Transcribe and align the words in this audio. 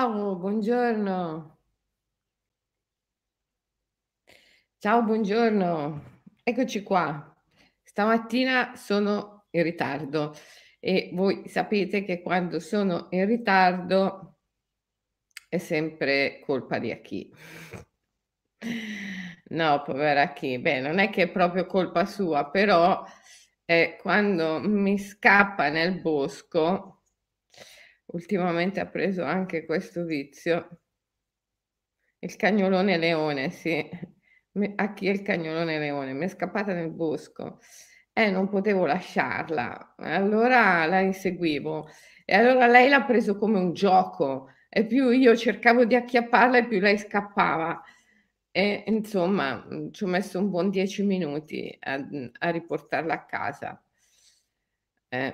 Ciao, 0.00 0.34
buongiorno. 0.34 1.58
Ciao, 4.78 5.02
buongiorno. 5.02 6.22
Eccoci 6.42 6.82
qua. 6.82 7.36
Stamattina 7.82 8.76
sono 8.76 9.44
in 9.50 9.62
ritardo 9.62 10.34
e 10.78 11.10
voi 11.12 11.46
sapete 11.48 12.02
che 12.02 12.22
quando 12.22 12.60
sono 12.60 13.08
in 13.10 13.26
ritardo 13.26 14.38
è 15.50 15.58
sempre 15.58 16.40
colpa 16.46 16.78
di 16.78 16.90
Achille. 16.90 17.36
No, 19.50 19.82
povera 19.82 20.22
Achille. 20.22 20.60
Beh, 20.60 20.80
non 20.80 20.98
è 20.98 21.10
che 21.10 21.24
è 21.24 21.30
proprio 21.30 21.66
colpa 21.66 22.06
sua, 22.06 22.48
però, 22.48 23.04
ehm, 23.66 23.96
quando 23.98 24.60
mi 24.60 24.96
scappa 24.96 25.68
nel 25.68 26.00
bosco 26.00 26.99
ultimamente 28.12 28.80
ha 28.80 28.86
preso 28.86 29.22
anche 29.24 29.64
questo 29.66 30.04
vizio 30.04 30.68
il 32.22 32.36
cagnolone 32.36 32.96
leone, 32.98 33.50
sì. 33.50 33.88
Me 34.52 34.72
Achille 34.76 35.12
il 35.12 35.22
cagnolone 35.22 35.78
leone, 35.78 36.12
m'è 36.12 36.26
scappata 36.28 36.72
nel 36.74 36.90
bosco 36.90 37.60
e 38.12 38.30
non 38.30 38.48
potevo 38.48 38.84
lasciarla. 38.84 39.94
Allora 39.98 40.84
la 40.86 41.00
inseguivo 41.00 41.88
e 42.24 42.34
allora 42.34 42.66
lei 42.66 42.88
l'ha 42.88 43.04
preso 43.04 43.36
come 43.38 43.58
un 43.58 43.72
gioco 43.72 44.48
e 44.68 44.84
più 44.86 45.10
io 45.10 45.36
cercavo 45.36 45.84
di 45.84 45.94
acchiapparla 45.94 46.58
e 46.58 46.66
più 46.66 46.80
lei 46.80 46.98
scappava. 46.98 47.80
E 48.52 48.82
insomma, 48.88 49.64
mhmm, 49.68 49.92
ci 49.92 50.04
ho 50.04 50.06
messo 50.08 50.38
un 50.40 50.50
buon 50.50 50.70
10 50.70 51.04
minuti 51.04 51.74
a 51.80 51.94
a 52.40 52.50
riportarla 52.50 53.14
a 53.14 53.24
casa. 53.24 53.80
Eh. 55.12 55.32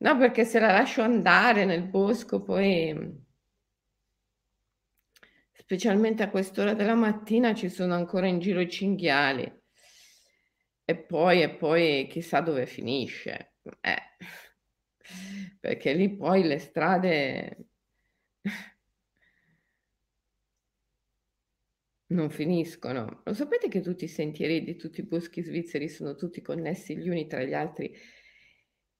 No, 0.00 0.16
perché 0.16 0.44
se 0.44 0.60
la 0.60 0.70
lascio 0.72 1.02
andare 1.02 1.64
nel 1.64 1.82
bosco 1.82 2.40
poi 2.42 2.92
mhmm 2.94 3.26
specialmente 5.54 6.22
a 6.22 6.30
quest'ora 6.30 6.72
della 6.72 6.94
mattina 6.94 7.54
ci 7.54 7.68
sono 7.68 7.94
ancora 7.94 8.26
in 8.26 8.38
giro 8.38 8.60
i 8.60 8.70
cinghiali. 8.70 9.50
E 10.84 10.96
poi 10.96 11.42
e 11.42 11.50
poi 11.50 12.06
chissà 12.08 12.40
dove 12.40 12.64
finisce. 12.66 13.56
Eh. 13.82 13.96
Perché 15.60 15.92
lì 15.92 16.16
poi 16.16 16.42
le 16.44 16.58
strade 16.58 17.66
non 22.10 22.30
finiscono. 22.30 23.20
Lo 23.24 23.34
sapete 23.34 23.68
che 23.68 23.80
tutti 23.82 24.04
i 24.04 24.08
sentieri 24.08 24.62
di 24.64 24.76
tutti 24.76 25.00
i 25.00 25.06
boschi 25.06 25.42
svizzeri 25.42 25.88
sono 25.88 26.14
tutti 26.14 26.40
connessi 26.40 26.96
gli 26.96 27.08
uni 27.08 27.26
tra 27.26 27.42
gli 27.42 27.52
altri 27.52 27.94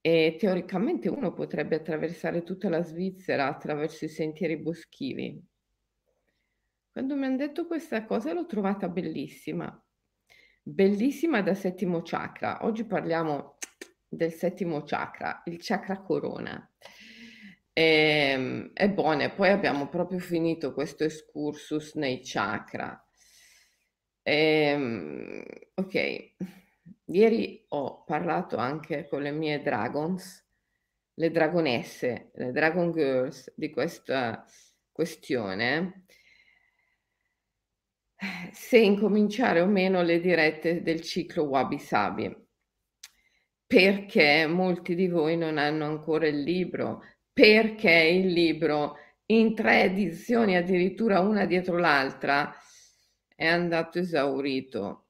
e 0.08 0.36
teoricamente 0.38 1.10
uno 1.10 1.34
potrebbe 1.34 1.76
attraversare 1.76 2.42
tutta 2.42 2.70
la 2.70 2.82
Svizzera 2.82 3.46
attraverso 3.46 4.06
i 4.06 4.08
sentieri 4.08 4.56
boschivi. 4.56 5.38
Quando 6.90 7.14
mi 7.14 7.26
han 7.26 7.36
detto 7.36 7.66
questa 7.66 8.06
cosa 8.06 8.32
l'ho 8.32 8.46
trovata 8.46 8.88
bellissima. 8.88 9.70
Bellissima 10.62 11.42
da 11.42 11.52
settimo 11.52 12.00
chakra. 12.00 12.64
Oggi 12.64 12.86
parliamo 12.86 13.58
del 14.08 14.32
settimo 14.32 14.82
chakra, 14.82 15.42
il 15.44 15.58
chakra 15.60 16.00
corona. 16.00 16.72
Ehm, 17.74 18.70
e 18.72 18.90
poi 18.90 19.50
abbiamo 19.50 19.88
proprio 19.90 20.20
finito 20.20 20.72
questo 20.72 21.04
excursus 21.04 21.96
nei 21.96 22.20
chakra. 22.22 22.98
Ehm, 24.22 25.44
okay. 25.74 26.34
Ieri 27.10 27.64
ho 27.68 28.04
parlato 28.04 28.56
anche 28.56 29.08
con 29.08 29.22
le 29.22 29.30
mie 29.30 29.62
dragons, 29.62 30.46
le 31.14 31.30
dragonesse, 31.30 32.32
le 32.34 32.52
dragon 32.52 32.92
girls 32.92 33.50
di 33.56 33.70
questa 33.70 34.44
questione. 34.92 36.04
Se 38.52 38.76
incominciare 38.76 39.60
o 39.60 39.66
meno 39.66 40.02
le 40.02 40.20
dirette 40.20 40.82
del 40.82 41.00
ciclo 41.00 41.44
Wabi 41.44 41.78
Sabi. 41.78 42.46
Perché 43.66 44.46
molti 44.46 44.94
di 44.94 45.08
voi 45.08 45.38
non 45.38 45.56
hanno 45.56 45.86
ancora 45.86 46.26
il 46.26 46.42
libro, 46.42 47.02
perché 47.32 47.90
il 47.90 48.32
libro 48.32 48.96
in 49.26 49.54
3 49.54 49.82
edizioni, 49.82 50.56
addirittura 50.56 51.20
una 51.20 51.46
dietro 51.46 51.78
l'altra, 51.78 52.54
è 53.34 53.46
andato 53.46 53.98
esaurito 53.98 55.07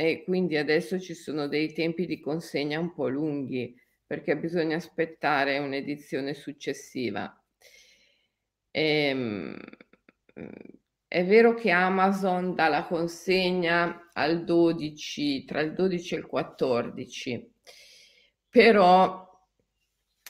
e 0.00 0.22
quindi 0.22 0.56
adesso 0.56 1.00
ci 1.00 1.12
sono 1.12 1.48
dei 1.48 1.72
tempi 1.72 2.06
di 2.06 2.20
consegna 2.20 2.78
un 2.78 2.94
po' 2.94 3.08
lunghi, 3.08 3.74
perché 4.06 4.36
bisogna 4.36 4.76
aspettare 4.76 5.58
un'edizione 5.58 6.34
successiva. 6.34 7.36
Ehm, 8.70 9.56
mhmm, 10.34 10.50
è 11.08 11.24
vero 11.24 11.54
che 11.54 11.70
Amazon 11.72 12.54
dà 12.54 12.68
la 12.68 12.84
consegna 12.84 14.10
al 14.12 14.44
12 14.44 15.44
tra 15.44 15.60
il 15.62 15.74
12 15.74 16.14
e 16.14 16.18
il 16.18 16.26
14, 16.26 17.52
però 18.48 19.26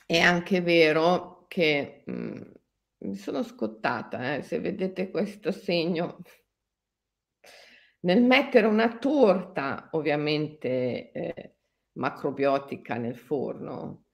è 0.07 0.19
anche 0.19 0.63
vero 0.63 1.45
che, 1.47 2.05
mhmm, 2.07 2.53
mi 3.01 3.17
sono 3.17 3.43
scottata, 3.43 4.37
eh, 4.37 4.43
se 4.43 4.61
vedete 4.61 5.11
questo 5.11 5.53
segno 5.53 6.23
nel 8.01 8.23
mettere 8.23 8.67
una 8.67 8.97
torta, 8.99 9.89
ovviamente, 9.93 11.11
ehm, 11.13 11.33
macrobiotica 11.99 12.97
nel 12.97 13.17
forno, 13.17 14.05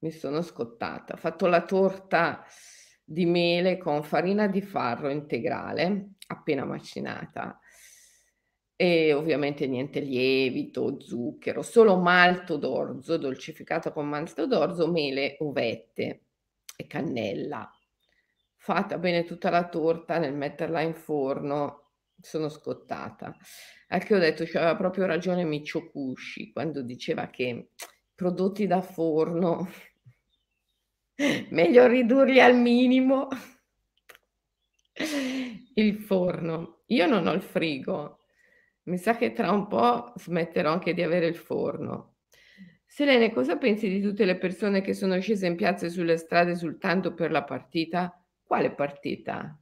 mi 0.00 0.10
sono 0.10 0.42
scottata. 0.42 1.14
Ho 1.14 1.16
fatto 1.16 1.46
la 1.46 1.64
torta 1.64 2.44
di 3.04 3.26
mele 3.26 3.78
con 3.78 4.02
farina 4.04 4.46
di 4.46 4.60
farro 4.62 5.08
integrale, 5.08 6.10
appena 6.28 6.64
macinata 6.64 7.58
e 8.80 9.12
ovviamente 9.12 9.66
niente 9.66 9.98
lievito, 9.98 11.00
zucchero, 11.00 11.62
solo 11.62 11.96
malto 11.96 12.56
d'orzo, 12.56 13.16
dolcificato 13.16 13.90
con 13.92 14.06
malto 14.08 14.46
d'orzo, 14.46 14.88
mele, 14.88 15.36
uvette 15.40 16.26
e 16.76 16.86
cannella. 16.86 17.68
Fatta 18.54 18.98
bene 18.98 19.24
tutta 19.24 19.50
la 19.50 19.68
torta, 19.68 20.18
nel 20.18 20.34
metterla 20.34 20.80
in 20.82 20.94
forno 20.94 21.87
sono 22.20 22.48
scottata. 22.48 23.34
Al 23.88 24.04
che 24.04 24.14
ho 24.14 24.18
detto 24.18 24.44
c'aveva 24.44 24.76
proprio 24.76 25.06
ragione 25.06 25.44
Michio 25.44 25.88
Kushi 25.90 26.52
quando 26.52 26.82
diceva 26.82 27.28
che 27.28 27.70
prodotti 28.14 28.66
da 28.66 28.82
forno 28.82 29.68
Meglio 31.50 31.86
ridurli 31.86 32.40
al 32.40 32.56
minimo. 32.56 33.28
Il 35.74 35.96
forno. 35.96 36.82
Io 36.86 37.06
non 37.06 37.26
ho 37.26 37.32
il 37.32 37.42
frigo. 37.42 38.20
Mi 38.84 38.96
sa 38.96 39.16
che 39.16 39.32
tra 39.32 39.50
un 39.50 39.66
po' 39.66 40.12
smetterò 40.16 40.72
anche 40.72 40.94
di 40.94 41.02
avere 41.02 41.26
il 41.26 41.36
forno. 41.36 42.16
Selene, 42.86 43.32
cosa 43.32 43.56
pensi 43.56 43.88
di 43.88 44.00
tutte 44.00 44.24
le 44.24 44.38
persone 44.38 44.80
che 44.80 44.94
sono 44.94 45.20
scese 45.20 45.46
in 45.46 45.56
piazza 45.56 45.86
e 45.86 45.90
sulle 45.90 46.16
strade 46.16 46.52
esultando 46.52 47.12
per 47.14 47.30
la 47.30 47.44
partita? 47.44 48.24
Quale 48.42 48.72
partita? 48.72 49.60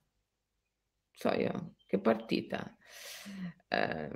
So 1.11 1.31
io, 1.31 1.76
che 1.97 1.99
partita? 2.01 2.77
Ehm, 3.69 4.11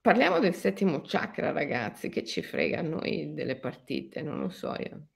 parliamo 0.00 0.38
del 0.38 0.54
settimo 0.54 1.00
chakra 1.02 1.52
ragazzi, 1.52 2.08
che 2.08 2.24
ci 2.24 2.42
frega 2.42 2.80
a 2.80 2.82
noi 2.82 3.32
delle 3.34 3.56
partite, 3.56 4.22
non 4.22 4.38
lo 4.38 4.48
so 4.50 4.74
io. 4.78 5.08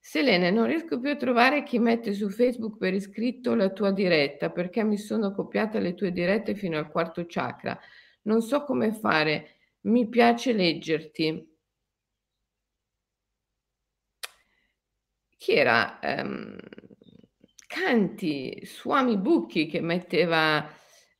Selene, 0.00 0.50
non 0.50 0.66
riesco 0.66 1.00
più 1.00 1.10
a 1.10 1.16
trovare 1.16 1.64
chi 1.64 1.78
mette 1.78 2.14
su 2.14 2.30
Facebook 2.30 2.78
per 2.78 2.94
iscritto 2.94 3.54
la 3.54 3.70
tua 3.70 3.92
diretta, 3.92 4.50
perché 4.50 4.82
mi 4.84 4.96
sono 4.96 5.32
copiate 5.32 5.80
le 5.80 5.94
tue 5.94 6.12
dirette 6.12 6.54
fino 6.54 6.78
al 6.78 6.90
quarto 6.90 7.24
chakra. 7.26 7.78
Non 8.22 8.40
so 8.40 8.64
come 8.64 8.92
fare. 8.92 9.56
Mi 9.82 10.08
piace 10.08 10.52
leggerti. 10.52 11.56
Chi 15.36 15.52
era? 15.52 16.00
Ehm, 16.00 16.56
Canti, 17.70 18.58
Swami 18.64 19.18
Bucchi 19.18 19.66
che 19.66 19.80
metteva, 19.82 20.66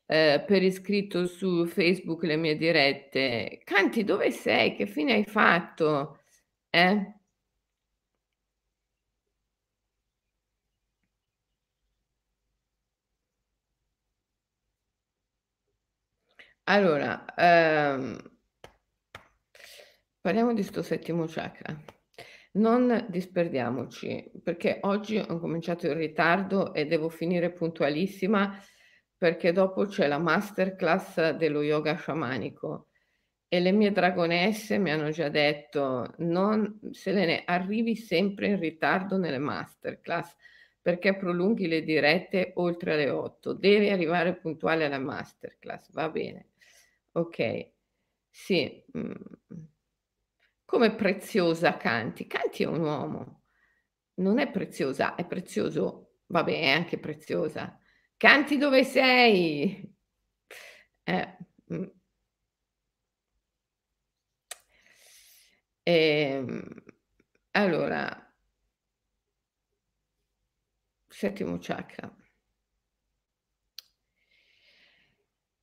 ehm, 0.06 0.44
per 0.46 0.62
iscritto 0.62 1.26
su 1.26 1.66
Facebook 1.66 2.22
le 2.24 2.36
mie 2.36 2.56
dirette. 2.56 3.60
Canti, 3.64 4.02
dove 4.02 4.30
sei? 4.30 4.74
Che 4.74 4.86
fine 4.86 5.12
hai 5.12 5.24
fatto? 5.24 6.20
Eh? 6.70 7.12
Allora, 16.66 17.24
ehm 17.34 18.18
parliamo 20.24 20.52
di 20.54 20.62
'sto 20.62 20.82
settimo 20.82 21.26
chakra. 21.26 21.76
Non 22.50 23.06
disperdiamoci, 23.10 24.30
perché 24.42 24.78
oggi 24.82 25.18
ho 25.18 25.38
cominciato 25.38 25.86
in 25.86 25.94
ritardo 25.96 26.72
e 26.74 26.86
devo 26.86 27.08
finire 27.10 27.52
puntualissima, 27.52 28.58
perché 29.16 29.52
dopo 29.52 29.84
c'è 29.84 30.06
la 30.08 30.18
masterclass 30.18 31.30
dello 31.36 31.62
yoga 31.62 31.94
sciamanico 31.96 32.86
E 33.48 33.60
le 33.60 33.72
mie 33.72 33.92
dragonesse 33.92 34.78
mi 34.78 34.90
hanno 34.92 35.10
già 35.10 35.28
detto: 35.30 36.14
"Non 36.18 36.80
Selene, 36.92 37.44
arrivi 37.46 37.96
sempre 37.96 38.48
in 38.48 38.58
ritardo 38.60 39.16
nelle 39.18 39.38
masterclass, 39.38 40.34
perché 40.82 41.16
prolunghi 41.16 41.68
le 41.68 41.82
dirette 41.82 42.52
oltre 42.56 42.96
le 42.96 43.10
8. 43.10 43.54
Devi 43.54 43.90
arrivare 43.90 44.36
puntuale 44.36 44.86
alla 44.86 44.98
masterclass." 44.98 45.90
Va 45.92 46.08
bene. 46.10 46.48
Okay. 47.12 47.72
Sì, 48.30 48.84
mhmm, 48.92 49.14
come 50.68 50.94
preziosa 50.94 51.78
Canti. 51.78 52.26
Canti 52.26 52.62
è 52.62 52.66
un 52.66 52.80
uomo. 52.80 53.44
Non 54.16 54.38
è 54.38 54.50
preziosa, 54.50 55.14
è 55.14 55.26
prezioso. 55.26 56.18
Vabbè, 56.26 56.52
è 56.60 56.68
anche 56.68 56.98
preziosa. 56.98 57.80
Canti 58.18 58.58
dove 58.58 58.84
sei? 58.84 59.96
Eh. 61.04 61.36
Ehm, 65.84 66.82
allora 67.52 68.34
settimo 71.08 71.56
chakra. 71.58 72.14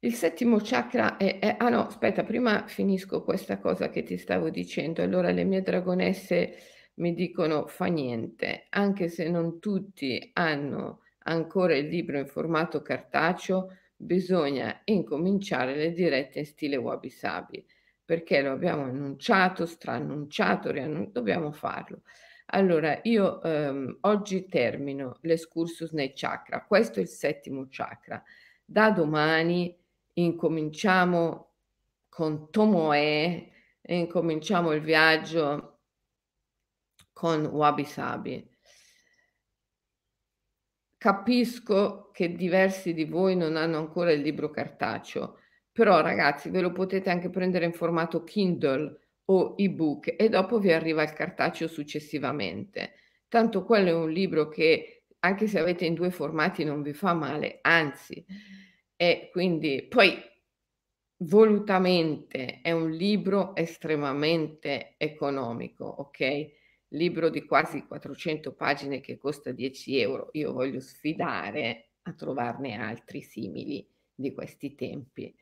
Il 0.06 0.14
settimo 0.14 0.60
chakra 0.62 1.18
è 1.18 1.40
è 1.40 1.56
ah 1.58 1.70
no, 1.70 1.88
aspetta, 1.88 2.24
prima 2.24 2.68
finisco 2.68 3.24
questa 3.24 3.58
cosa 3.58 3.90
che 3.90 4.04
ti 4.04 4.18
stavo 4.18 4.52
dicendo. 4.52 5.02
Allora 5.02 5.32
le 5.32 5.44
mie 5.46 5.64
dragonesse 5.64 6.54
mi 6.96 7.16
dicono: 7.16 7.66
"Fa 7.66 7.86
niente, 7.88 8.68
anche 8.70 9.08
se 9.10 9.28
non 9.30 9.60
tutti 9.60 10.30
hanno 10.34 11.00
ancora 11.24 11.76
il 11.76 11.88
libro 11.88 12.20
in 12.20 12.28
formato 12.28 12.84
cartaceo, 12.84 13.70
bisogna 13.96 14.80
incominciare 14.84 15.76
le 15.76 15.92
dirette 15.92 16.38
in 16.40 16.46
stile 16.46 16.76
wabi 16.76 17.10
sabi, 17.10 17.66
perché 18.06 18.42
lo 18.44 18.52
abbiamo 18.52 18.84
annunciato, 18.84 19.66
straannunciato, 19.66 20.70
riannu 20.70 21.10
dobbiamo 21.12 21.52
farlo." 21.52 22.04
Allora 22.50 23.00
io, 23.04 23.42
ehm, 23.42 23.98
oggi 24.02 24.46
termino 24.46 25.18
l'excursus 25.22 25.92
nei 25.94 26.12
chakra, 26.14 26.64
questo 26.64 27.00
è 27.00 27.02
il 27.02 27.08
settimo 27.08 27.66
chakra. 27.72 28.24
Da 28.64 28.92
domani 28.92 29.76
incominciamo 30.16 31.54
con 32.10 32.50
Tomoe 32.50 33.52
e 33.82 33.98
incominciamo 33.98 34.72
il 34.72 34.82
viaggio 34.82 35.80
con 37.12 37.46
Wabi 37.46 37.86
Sabi. 37.86 38.50
Capisco 40.98 42.10
che 42.12 42.36
diversi 42.36 42.94
di 42.94 43.06
voi 43.06 43.36
non 43.36 43.58
hanno 43.58 43.78
ancora 43.78 44.12
il 44.12 44.22
libro 44.22 44.50
cartaceo, 44.50 45.40
però 45.72 46.02
ragazzi 46.02 46.50
ve 46.50 46.62
lo 46.62 46.72
potete 46.72 47.10
anche 47.10 47.30
prendere 47.30 47.66
in 47.66 47.74
formato 47.74 48.24
Kindle 48.24 49.00
o 49.26 49.54
ebook 49.58 50.16
e 50.18 50.30
dopo 50.30 50.60
vi 50.60 50.72
arriva 50.72 51.04
il 51.04 51.14
cartaceo 51.14 51.68
successivamente. 51.68 52.94
Tanto 53.28 53.64
quello 53.66 53.90
è 53.90 53.94
un 53.94 54.10
libro 54.10 54.48
che 54.48 55.06
anche 55.20 55.48
se 55.48 55.60
avete 55.60 55.86
in 55.86 55.94
due 55.94 56.12
formati 56.12 56.64
non 56.64 56.82
vi 56.82 56.94
fa 56.94 57.14
male, 57.14 57.60
anzi 57.62 58.26
e 58.98 59.30
quindi 59.32 59.86
poi 59.90 60.18
volutamente 61.20 62.62
è 62.62 62.72
un 62.72 62.92
libro 62.92 63.56
estremamente 63.56 64.96
economico, 64.98 66.02
okay, 66.02 66.52
libro 66.90 67.30
di 67.30 67.46
quasi 67.46 67.86
400 67.86 68.54
pagine 68.54 69.00
che 69.02 69.18
costa 69.18 69.52
10 69.52 69.96
€. 69.98 70.30
Io 70.34 70.54
voglio 70.54 70.80
sfidare 70.80 71.92
a 72.04 72.14
trovarne 72.14 72.76
altri 72.76 73.22
simili 73.22 73.88
di 74.14 74.34
questi 74.34 74.76
tempi. 74.76 75.34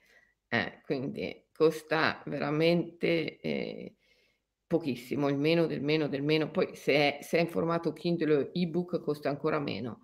Eh, 0.47 0.81
quindi 0.83 1.47
costa 1.53 2.21
veramente, 2.27 3.39
ehm, 3.39 3.93
pochissimo, 4.67 5.29
il 5.29 5.37
meno 5.37 5.65
del 5.67 5.81
meno 5.81 6.07
del 6.07 6.23
meno, 6.23 6.51
poi 6.51 6.75
se 6.75 6.93
è 6.93 7.23
se 7.23 7.37
è 7.39 7.41
in 7.41 7.47
formato 7.47 7.93
Kindle 7.93 8.51
ebook 8.53 9.01
costa 9.01 9.29
ancora 9.29 9.59
meno. 9.59 10.01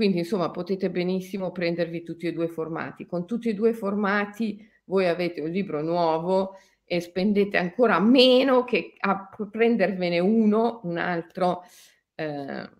Quindi 0.00 0.16
insomma 0.20 0.50
potete 0.50 0.88
benissimo 0.88 1.52
prendervi 1.52 2.02
tutti 2.02 2.26
e 2.26 2.32
2 2.32 2.46
i 2.46 2.48
formati. 2.48 3.04
Con 3.04 3.26
tutti 3.26 3.50
e 3.50 3.52
2 3.52 3.68
i 3.68 3.74
formati 3.74 4.66
voi 4.86 5.06
avete 5.06 5.42
un 5.42 5.50
libro 5.50 5.82
nuovo 5.82 6.56
e 6.86 7.00
spendete 7.00 7.58
ancora 7.58 8.00
meno 8.00 8.64
che 8.64 8.94
a 8.98 9.28
prendervene 9.50 10.18
uno, 10.18 10.80
un 10.84 10.96
altro, 10.96 11.64
ehm, 12.14 12.70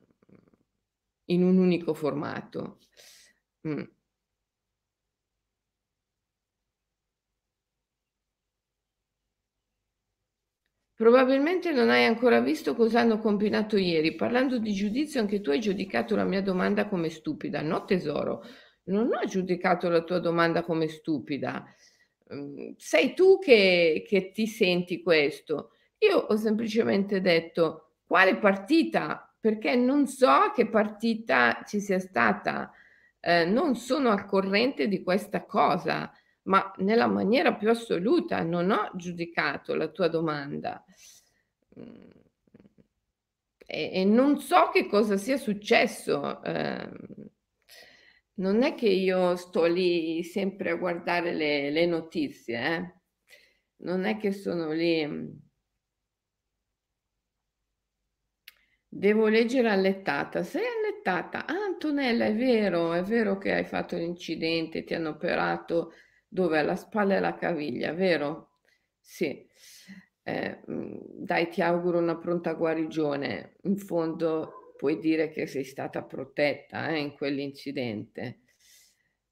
in 1.27 1.43
un 1.45 1.59
unico 1.59 1.93
formato. 1.93 2.79
Mh. 3.61 3.83
Probabilmente 11.01 11.73
non 11.73 11.89
hai 11.89 12.05
ancora 12.05 12.41
visto 12.41 12.75
cosa 12.75 13.01
hanno 13.01 13.19
combinato 13.21 13.79
ieri. 13.79 14.15
Parlando 14.17 14.59
di 14.59 14.71
giudizio, 14.75 15.19
anche 15.19 15.41
tu 15.41 15.49
hai 15.49 15.59
giudicato 15.59 16.15
la 16.15 16.25
mia 16.25 16.43
domanda 16.43 16.89
come 16.89 17.09
stupida. 17.09 17.63
No 17.63 17.87
tesoro, 17.87 18.43
non 18.89 19.09
ho 19.11 19.25
giudicato 19.27 19.89
la 19.89 20.03
tua 20.03 20.19
domanda 20.19 20.63
come 20.63 20.89
stupida. 20.89 21.65
Mhmm, 22.29 22.75
sei 22.77 23.15
tu 23.15 23.39
che 23.39 24.05
che 24.07 24.31
ti 24.31 24.47
senti 24.47 25.01
questo. 25.03 25.71
Io 26.01 26.19
ho 26.19 26.37
semplicemente 26.37 27.23
detto: 27.23 27.93
"Quale 28.07 28.37
partita?" 28.37 29.35
Perché 29.41 29.75
non 29.77 30.07
so 30.07 30.53
che 30.55 30.69
partita 30.69 31.63
ci 31.67 31.81
sia 31.81 31.99
stata. 31.99 32.71
Ehm, 33.21 33.53
non 33.53 33.75
sono 33.75 34.11
al 34.11 34.27
corrente 34.27 34.87
di 34.87 35.03
questa 35.03 35.47
cosa 35.47 36.13
ma 36.45 36.73
nella 36.79 37.07
maniera 37.07 37.55
più 37.55 37.71
assoluta, 37.71 38.43
non 38.43 38.71
ho 38.71 38.91
giudicato 38.95 39.75
la 39.75 39.89
tua 39.89 40.09
domanda. 40.09 40.85
Mhmm, 41.77 42.09
e 43.67 43.91
e 44.01 44.05
non 44.05 44.39
so 44.41 44.71
che 44.73 44.87
cosa 44.89 45.17
sia 45.17 45.37
successo. 45.37 46.43
Ehm, 46.43 46.97
non 48.35 48.63
è 48.63 48.75
che 48.75 48.89
io 48.89 49.37
sto 49.37 49.65
lì 49.67 50.23
sempre 50.25 50.71
a 50.71 50.77
guardare 50.77 51.33
le 51.35 51.71
le 51.71 51.87
notizie, 51.87 52.59
eh. 52.77 52.95
Non 53.83 54.05
è 54.05 54.17
che 54.19 54.33
sono 54.33 54.73
lì 54.73 55.07
mhmm 55.07 55.41
Devo 58.93 59.29
leggere 59.29 59.71
allettata. 59.71 60.43
Sei 60.43 60.63
allettata? 60.67 61.47
Ah, 61.47 61.55
Antonella, 61.65 62.27
è 62.27 62.35
vero, 62.35 62.93
è 62.93 63.03
vero 63.03 63.39
che 63.39 63.53
hai 63.53 63.65
fatto 63.65 63.97
l'incidente, 63.97 64.83
ti 64.85 64.95
hanno 64.95 65.11
operato 65.11 65.93
dove? 66.31 66.59
Alla 66.59 66.77
spalla 66.77 67.15
e 67.15 67.17
alla 67.19 67.35
caviglia, 67.37 67.93
vero? 67.93 68.59
Sì. 69.01 69.47
Eh, 70.23 70.61
mhmm, 70.67 70.99
dai, 71.25 71.49
ti 71.49 71.63
auguro 71.63 71.99
una 71.99 72.17
pronta 72.17 72.53
guarigione. 72.55 73.57
In 73.63 73.77
fondo 73.77 74.75
puoi 74.77 74.99
dire 74.99 75.29
che 75.31 75.47
sei 75.47 75.65
stata 75.65 76.03
protetta, 76.05 76.89
eh, 76.89 76.99
in 76.99 77.13
quell'incidente. 77.15 78.41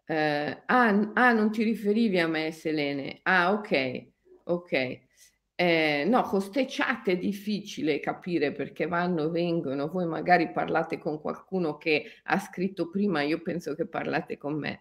Ehm, 0.06 0.62
ah, 0.66 1.10
ah, 1.14 1.32
non 1.32 1.50
ti 1.50 1.62
riferivi 1.62 2.18
a 2.18 2.26
me, 2.26 2.50
Selene. 2.52 3.20
Ah, 3.22 3.52
okay, 3.52 4.10
okay. 4.44 5.06
Ehm, 5.54 6.08
no, 6.08 6.22
con 6.22 6.40
'ste 6.40 6.64
chat 6.68 7.08
è 7.10 7.16
difficile 7.18 8.00
capire 8.00 8.52
perché 8.52 8.86
vanno 8.86 9.24
e 9.26 9.30
vengono. 9.30 9.88
Voi 9.88 10.06
magari 10.06 10.50
parlate 10.52 10.98
con 10.98 11.20
qualcuno 11.20 11.76
che 11.76 12.04
ha 12.24 12.38
scritto 12.38 12.88
prima, 12.88 13.22
io 13.22 13.42
penso 13.42 13.74
che 13.74 13.86
parlate 13.86 14.36
con 14.38 14.54
me. 14.58 14.80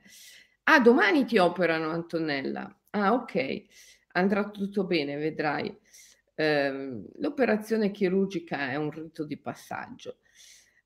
Ah, 0.69 0.79
domani 0.81 1.23
ti 1.25 1.37
operano 1.37 1.89
Antonella. 1.91 2.69
Ah, 2.91 3.13
okay. 3.13 3.67
Andrà 4.13 4.49
tutto 4.49 4.83
bene, 4.85 5.15
vedrai. 5.15 5.73
Ehm, 6.35 7.05
l'operazione 7.19 7.89
chirurgica 7.91 8.69
è 8.71 8.75
un 8.75 8.91
rito 8.91 9.23
di 9.25 9.37
passaggio. 9.37 10.17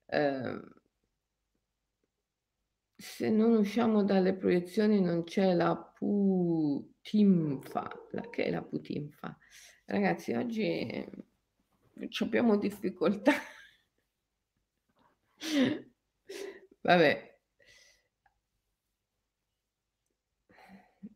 Ehm 0.07 0.71
se 2.97 3.29
non 3.29 3.53
usciamo 3.55 4.03
dalle 4.03 4.33
proiezioni 4.35 5.01
non 5.01 5.23
c'è 5.23 5.53
la 5.53 5.75
putinfa. 5.75 7.89
La 8.11 8.29
che 8.29 8.45
è 8.45 8.49
la 8.51 8.61
putinfa? 8.61 9.35
Ragazzi 9.85 10.33
oggi 10.33 11.05
c'abbiamo 12.09 12.57
difficoltà. 12.57 13.33
Vabbè. 16.83 17.30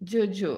Giù-giù. 0.05 0.53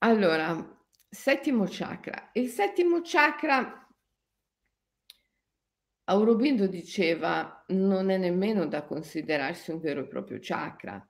Allora, 0.00 0.78
settimo 1.08 1.64
chakra. 1.66 2.30
Il 2.34 2.50
settimo 2.50 3.00
chakra 3.02 3.88
Aurobindo 6.08 6.66
diceva: 6.66 7.64
"Non 7.68 8.10
è 8.10 8.18
nemmeno 8.18 8.66
da 8.66 8.84
considerarsi 8.84 9.70
un 9.70 9.80
vero 9.80 10.00
e 10.00 10.06
proprio 10.06 10.38
chakra, 10.38 11.04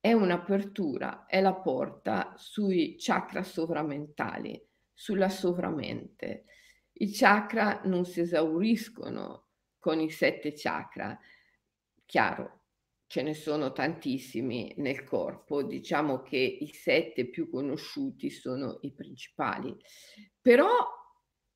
è 0.00 0.12
un'apertura, 0.12 1.24
è 1.26 1.40
la 1.40 1.54
porta 1.54 2.34
sui 2.36 2.96
chakra 2.98 3.44
sovramentali, 3.44 4.60
sulla 4.92 5.28
sovramente. 5.28 6.46
I 6.94 7.12
chakra 7.12 7.80
non 7.84 8.04
si 8.04 8.20
esauriscono 8.20 9.50
con 9.78 10.00
i 10.00 10.10
7 10.10 10.52
chakra. 10.52 11.16
Chiaro, 12.04 12.65
ce 13.06 13.22
ne 13.22 13.34
sono 13.34 13.72
tantissimi 13.72 14.74
nel 14.78 15.04
corpo, 15.04 15.62
diciamo 15.62 16.22
che 16.22 16.36
i 16.36 16.68
7 16.72 17.26
più 17.26 17.48
conosciuti 17.48 18.30
sono 18.30 18.78
i 18.82 18.92
principali. 18.92 19.74
Però, 20.40 20.68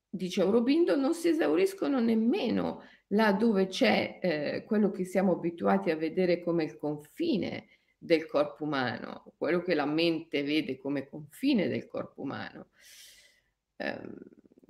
dice 0.09 0.41
Aurobindo, 0.41 0.95
non 0.95 1.13
si 1.13 1.27
esauriscono 1.27 1.99
nemmeno 1.99 2.83
là 3.07 3.33
dove 3.33 3.67
c'è 3.67 4.19
eh, 4.21 4.63
quello 4.65 4.89
che 4.91 5.03
siamo 5.03 5.33
abituati 5.33 5.91
a 5.91 5.97
vedere 5.97 6.41
come 6.41 6.63
il 6.63 6.77
confine 6.77 7.67
del 7.97 8.25
corpo 8.25 8.63
umano, 8.63 9.33
quello 9.37 9.61
che 9.61 9.75
la 9.75 9.85
mente 9.85 10.43
vede 10.43 10.77
come 10.77 11.07
confine 11.07 11.67
del 11.67 11.87
corpo 11.87 12.21
umano. 12.21 12.69
Eh, 13.75 14.01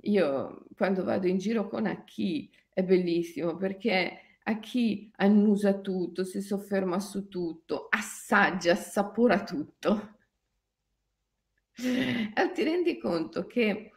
io 0.02 0.66
quando 0.76 1.04
vado 1.04 1.28
in 1.28 1.38
giro 1.38 1.68
con 1.68 1.86
Aki 1.86 2.50
è 2.74 2.82
bellissimo 2.82 3.56
perché 3.56 4.31
a 4.44 4.58
chi 4.58 5.10
annusa 5.16 5.80
tutto, 5.80 6.24
si 6.24 6.40
sofferma 6.40 6.98
su 6.98 7.28
tutto, 7.28 7.86
assaggia, 7.88 8.72
assapora 8.72 9.44
tutto. 9.44 10.16
E 11.74 12.50
ti 12.52 12.62
rendi 12.62 12.98
conto 12.98 13.46
che 13.46 13.92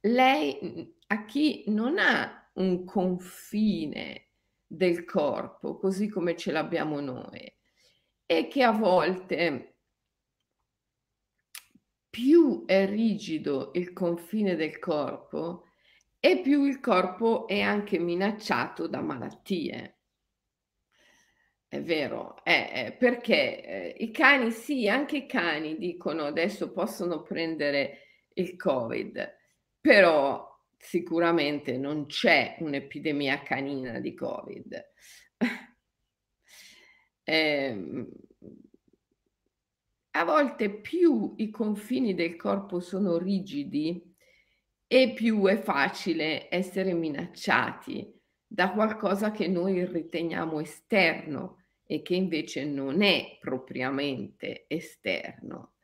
lei, 0.00 0.96
a 1.08 1.24
chi 1.24 1.64
non 1.68 1.98
ha 1.98 2.50
un 2.54 2.84
confine 2.84 4.30
del 4.66 5.04
corpo, 5.04 5.78
così 5.78 6.08
come 6.08 6.36
ce 6.36 6.52
l'abbiamo 6.52 7.00
noi, 7.00 7.56
e 8.26 8.48
che 8.48 8.62
a 8.62 8.72
volte 8.72 9.76
più 12.10 12.64
è 12.66 12.86
rigido 12.86 13.70
il 13.74 13.92
confine 13.92 14.56
del 14.56 14.78
corpo, 14.78 15.67
e 16.30 16.40
più 16.42 16.66
il 16.66 16.78
corpo 16.78 17.46
è 17.46 17.60
anche 17.62 17.98
minacciato 17.98 18.86
da 18.86 19.00
malattie. 19.00 20.00
È 21.66 21.80
vero, 21.80 22.44
eh, 22.44 22.94
perché 22.98 23.64
eh, 23.64 23.94
i 24.00 24.10
cani, 24.10 24.50
sì, 24.50 24.88
anche 24.88 25.16
i 25.16 25.26
cani 25.26 25.78
dicono 25.78 26.24
adesso 26.24 26.70
possono 26.72 27.22
prendere 27.22 28.26
il 28.34 28.56
Covid, 28.56 29.36
però 29.80 30.46
sicuramente 30.76 31.78
non 31.78 32.04
c'è 32.04 32.56
un'epidemia 32.60 33.42
canina 33.42 33.98
di 33.98 34.12
Covid. 34.12 34.84
eh, 37.24 38.06
a 40.10 40.24
volte 40.24 40.70
più 40.70 41.32
i 41.38 41.48
confini 41.48 42.14
del 42.14 42.36
corpo 42.36 42.80
sono 42.80 43.16
rigidi, 43.16 44.07
e 44.90 45.12
più 45.12 45.44
è 45.44 45.58
facile 45.58 46.48
essere 46.50 46.94
minacciati 46.94 48.10
da 48.46 48.72
qualcosa 48.72 49.30
che 49.30 49.46
noi 49.46 49.84
riteniamo 49.84 50.58
esterno 50.60 51.64
e 51.84 52.00
che 52.00 52.14
invece 52.14 52.64
non 52.64 53.02
è 53.02 53.36
propriamente 53.38 54.64
esterno. 54.66 55.74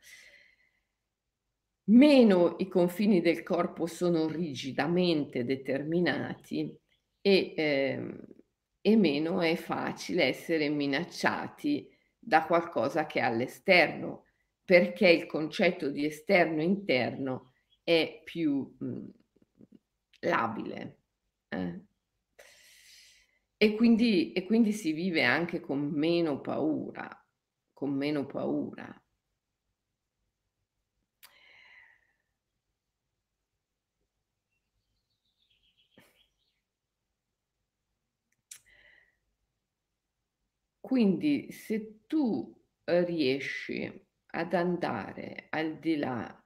Meno 1.87 2.55
i 2.57 2.67
confini 2.67 3.21
del 3.21 3.43
corpo 3.43 3.85
sono 3.85 4.27
rigidamente 4.27 5.45
determinati 5.45 6.75
e, 7.21 7.53
eh, 7.55 8.17
e 8.81 8.95
meno 8.95 9.39
è 9.41 9.55
facile 9.55 10.23
essere 10.23 10.67
minacciati 10.69 11.87
da 12.17 12.43
qualcosa 12.45 13.05
che 13.05 13.19
è 13.19 13.23
all'esterno, 13.23 14.25
perché 14.63 15.07
il 15.09 15.27
concetto 15.27 15.91
di 15.91 16.05
esterno 16.05 16.61
e 16.61 16.65
interno 16.65 17.53
è 17.85 18.21
più 18.25 18.75
mh, 18.79 18.85
mhmm, 18.85 19.11
labile. 20.21 20.97
Eh. 21.49 21.85
E, 23.57 23.73
quindi, 23.75 24.33
e 24.33 24.43
quindi 24.45 24.73
si 24.73 24.91
vive 24.91 25.23
anche 25.23 25.61
con 25.61 25.79
meno 25.79 26.41
paura, 26.41 27.07
con 27.73 27.91
meno 27.93 28.25
paura. 28.25 28.93
Quindi 40.79 41.51
se 41.51 42.01
tu 42.05 42.55
riesci 42.85 43.91
ad 44.27 44.53
andare 44.53 45.47
al 45.49 45.79
di 45.79 45.95
là 45.97 46.44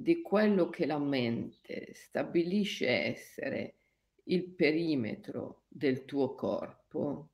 di 0.00 0.22
quello 0.22 0.68
che 0.68 0.86
la 0.86 1.00
mente 1.00 1.92
stabilisce 1.92 2.86
essere 2.86 3.78
il 4.26 4.44
perimetro 4.54 5.64
del 5.66 6.04
tuo 6.04 6.36
corpo, 6.36 7.30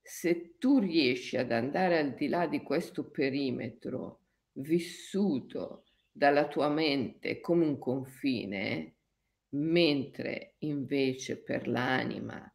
se 0.00 0.56
tu 0.56 0.78
riesci 0.78 1.36
ad 1.36 1.50
andare 1.50 1.98
al 1.98 2.14
di 2.14 2.28
là 2.28 2.46
di 2.46 2.62
questo 2.62 3.10
perimetro 3.10 4.20
vissuto 4.52 5.86
dalla 6.12 6.46
tua 6.46 6.68
mente 6.68 7.40
come 7.40 7.66
un 7.66 7.78
confine, 7.78 8.94
mentre 9.56 10.54
invece 10.58 11.42
per 11.42 11.66
l'anima 11.66 12.48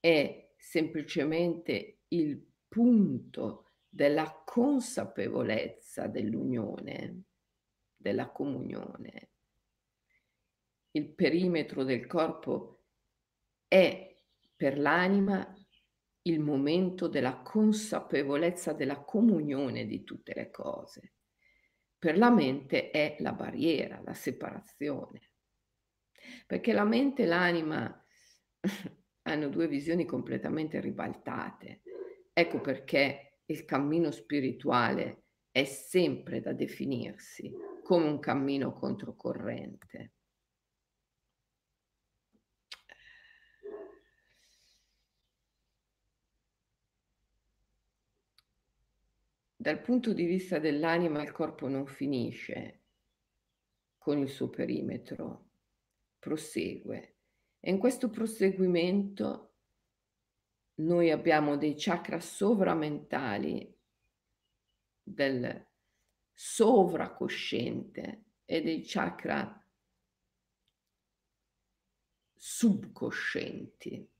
è 0.00 0.50
semplicemente 0.56 1.98
il 2.08 2.42
punto 2.68 3.72
della 3.86 4.42
consapevolezza 4.46 6.06
dell'unione, 6.06 7.24
della 8.04 8.28
comunione. 8.28 9.30
Il 10.90 11.14
perimetro 11.14 11.84
del 11.84 12.06
corpo 12.06 12.84
è 13.66 14.14
per 14.54 14.78
l'anima 14.78 15.54
il 16.26 16.38
momento 16.38 17.08
della 17.08 17.40
consapevolezza 17.40 18.74
della 18.74 19.00
comunione 19.00 19.86
di 19.86 20.04
tutte 20.04 20.34
le 20.34 20.50
cose. 20.50 21.14
Per 21.98 22.18
la 22.18 22.30
mente 22.30 22.90
è 22.90 23.16
la 23.20 23.32
barriera, 23.32 24.02
la 24.04 24.12
separazione. 24.12 25.32
Perché 26.46 26.74
la 26.74 26.84
mente 26.84 27.22
e 27.22 27.26
l'anima 27.26 28.06
hanno 29.22 29.48
due 29.48 29.66
visioni 29.66 30.04
completamente 30.04 30.78
ribaltate. 30.78 31.80
Ecco 32.34 32.60
perché 32.60 33.38
il 33.46 33.64
cammino 33.64 34.10
spirituale 34.10 35.24
è 35.50 35.64
sempre 35.64 36.40
da 36.40 36.52
definirsi 36.52 37.73
come 37.84 38.08
un 38.08 38.18
cammino 38.18 38.72
controcorrente. 38.72 40.12
Dal 49.54 49.80
punto 49.82 50.14
di 50.14 50.24
vista 50.24 50.58
dell'anima 50.58 51.22
il 51.22 51.30
corpo 51.30 51.68
non 51.68 51.86
finisce 51.86 52.80
con 53.98 54.18
il 54.18 54.28
suo 54.28 54.48
perimetro, 54.48 55.50
prosegue. 56.18 57.16
E 57.60 57.70
in 57.70 57.78
questo 57.78 58.08
proseguimento 58.08 59.52
noi 60.76 61.10
abbiamo 61.10 61.56
dei 61.56 61.74
chakra 61.76 62.18
sovramentali 62.18 63.78
del 65.02 65.66
sovracosciente 66.34 68.24
e 68.44 68.60
dei 68.60 68.82
chakra 68.84 69.58
subcoscienti. 72.34 74.10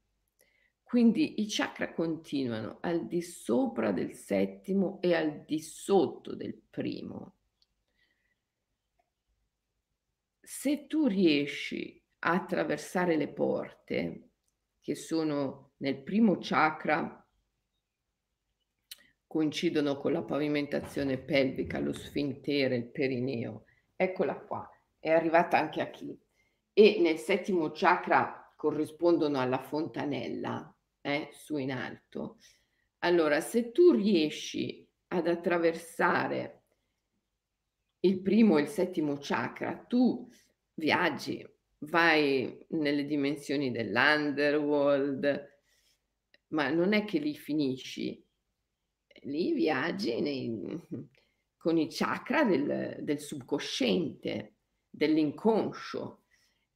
Quindi 0.83 1.43
i 1.43 1.47
chakra 1.49 1.93
continuano 1.93 2.79
al 2.81 3.07
di 3.07 3.21
sopra 3.21 3.91
del 3.91 4.15
settimo 4.15 5.01
e 5.03 5.15
al 5.15 5.45
di 5.45 5.61
sotto 5.61 6.37
del 6.37 6.55
primo. 6.55 7.37
Se 10.41 10.87
tu 10.87 11.07
riesci 11.07 12.01
a 12.21 12.33
attraversare 12.33 13.17
le 13.17 13.29
porte 13.29 14.29
che 14.81 14.95
sono 14.95 15.73
nel 15.79 16.03
primo 16.03 16.39
chakra 16.41 17.24
coincidono 19.35 19.97
con 19.97 20.13
la 20.13 20.23
pavimentazione 20.23 21.19
pelvica, 21.19 21.81
lo 21.81 21.93
sfintere, 21.93 22.77
il 22.77 22.89
perineo. 22.93 23.65
Eccola 23.97 24.39
qua, 24.39 24.71
è 25.01 25.11
arrivata 25.11 25.59
anche 25.59 25.81
a 25.81 25.91
chi. 25.91 26.17
E 26.73 26.99
nel 27.01 27.19
settimo 27.19 27.73
chakra 27.73 28.55
corrispondono 28.55 29.41
alla 29.41 29.59
fontanella, 29.59 30.73
eh, 31.01 31.31
su 31.33 31.57
in 31.57 31.73
alto. 31.73 32.39
Allora, 33.01 33.41
se 33.41 33.73
tu 33.73 33.91
riesci 33.91 34.89
ad 35.09 35.27
attraversare 35.27 36.67
il 38.03 38.23
primo 38.23 38.59
e 38.59 38.63
il 38.63 38.69
settimo 38.69 39.19
chakra, 39.21 39.85
tu 39.89 40.29
viaggi, 40.75 41.45
vai 41.79 42.65
nelle 42.69 43.05
dimensioni 43.05 43.73
dell'underworld, 43.73 45.59
ma 46.51 46.69
non 46.69 46.93
è 46.93 47.05
che 47.05 47.19
lì 47.19 47.35
finisci, 47.35 48.24
lì 49.25 49.53
viaggi 49.53 50.21
nei, 50.21 50.81
con 51.57 51.79
i 51.79 51.89
chakra 51.89 52.45
del, 52.45 52.99
del 53.01 53.21
subconsciente, 53.21 54.57
dell'inconscio. 54.91 56.25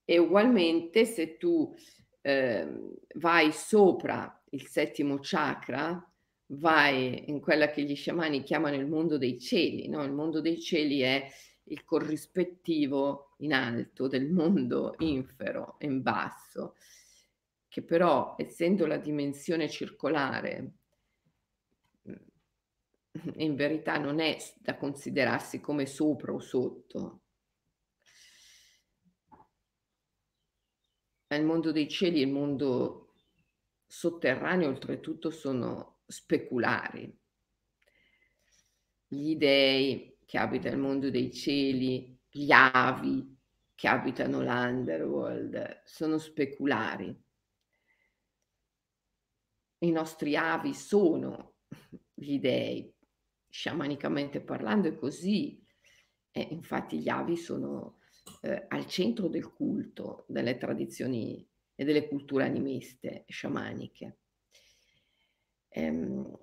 E 0.05 0.19
ugualmente 0.19 1.05
se 1.05 1.37
tu 1.37 1.75
eh, 2.23 2.67
vai 3.17 3.53
sopra 3.53 4.43
il 4.51 4.67
settimo 4.67 5.19
chakra, 5.21 6.03
vai 6.53 7.29
in 7.29 7.41
quella 7.41 7.69
che 7.71 7.83
gli 7.83 7.95
sciamani 7.95 8.43
chiamano 8.43 8.77
il 8.77 8.87
mondo 8.87 9.19
dei 9.19 9.39
cieli, 9.39 9.89
no, 9.89 10.03
il 10.03 10.13
mondo 10.13 10.41
dei 10.41 10.59
cieli 10.59 11.01
è 11.01 11.31
il 11.65 11.85
corrispettivo 11.85 13.35
in 13.41 13.53
alto 13.53 14.09
del 14.09 14.31
mondo 14.31 14.95
infero, 15.01 15.77
in 15.81 16.01
basso, 16.01 16.77
che 17.69 17.83
però 17.83 18.35
essendo 18.39 18.87
la 18.87 18.97
dimensione 18.97 19.69
circolare 19.69 20.78
in 23.37 23.55
verità 23.55 23.99
non 23.99 24.21
è 24.21 24.37
da 24.59 24.77
considerarsi 24.77 25.61
come 25.61 25.87
sopra 25.87 26.33
o 26.33 26.41
sotto. 26.41 27.23
Il 31.29 31.45
mondo 31.45 31.73
dei 31.73 31.89
cieli 31.89 32.23
e 32.23 32.25
il 32.25 32.33
mondo 32.33 33.13
sotterraneo 33.87 34.69
oltretutto 34.69 35.31
sono 35.31 36.01
speculari. 36.07 37.15
Gli 39.09 39.37
dei 39.37 40.19
che 40.25 40.39
abitano 40.39 40.75
il 40.75 40.81
mondo 40.83 41.11
dei 41.11 41.33
cieli, 41.33 42.19
gli 42.31 42.51
avi 42.51 43.37
che 43.75 43.89
abitano 43.89 44.43
l'underworld, 44.43 45.83
sono 45.85 46.19
speculari. 46.19 47.17
I 49.79 49.91
nostri 49.91 50.37
avi 50.37 50.75
sono 50.75 51.55
gli 52.13 52.41
dei, 52.41 52.93
sciamanicamente 53.59 54.41
parlando 54.41 54.87
è 54.87 54.95
così. 54.95 55.61
E 56.31 56.47
infatti 56.51 57.01
gli 57.01 57.09
avi 57.09 57.37
sono 57.37 57.99
eh, 58.43 58.67
al 58.69 58.87
centro 58.87 59.27
del 59.27 59.53
culto 59.53 60.25
delle 60.29 60.57
tradizioni 60.57 61.45
e 61.75 61.85
delle 61.85 62.07
culture 62.07 62.45
animiste 62.45 63.25
sciamaniche. 63.27 64.19
Ehm, 65.71 66.39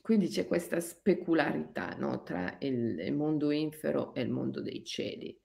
quindi 0.00 0.28
c'è 0.28 0.46
questa 0.46 0.80
specularità 0.80 1.96
no, 1.96 2.22
tra 2.22 2.56
il, 2.60 2.98
il 2.98 3.12
mondo 3.12 3.50
infero 3.50 4.14
e 4.14 4.22
il 4.22 4.30
mondo 4.30 4.62
dei 4.62 4.82
cieli, 4.84 5.38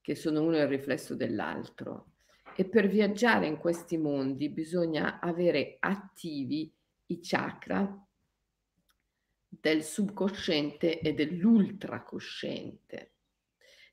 che 0.00 0.14
sono 0.14 0.42
uno 0.42 0.56
il 0.56 0.68
riflesso 0.68 1.16
dell'altro. 1.16 2.12
E 2.54 2.64
per 2.64 2.86
viaggiare 2.86 3.48
in 3.48 3.56
questi 3.56 3.96
mondi 3.96 4.50
bisogna 4.50 5.18
avere 5.18 5.78
attivi 5.80 6.72
i 7.06 7.18
chakra 7.20 8.06
del 9.60 9.84
subconsciente 9.84 11.00
e 11.00 11.12
dell'ultracosciente. 11.12 13.12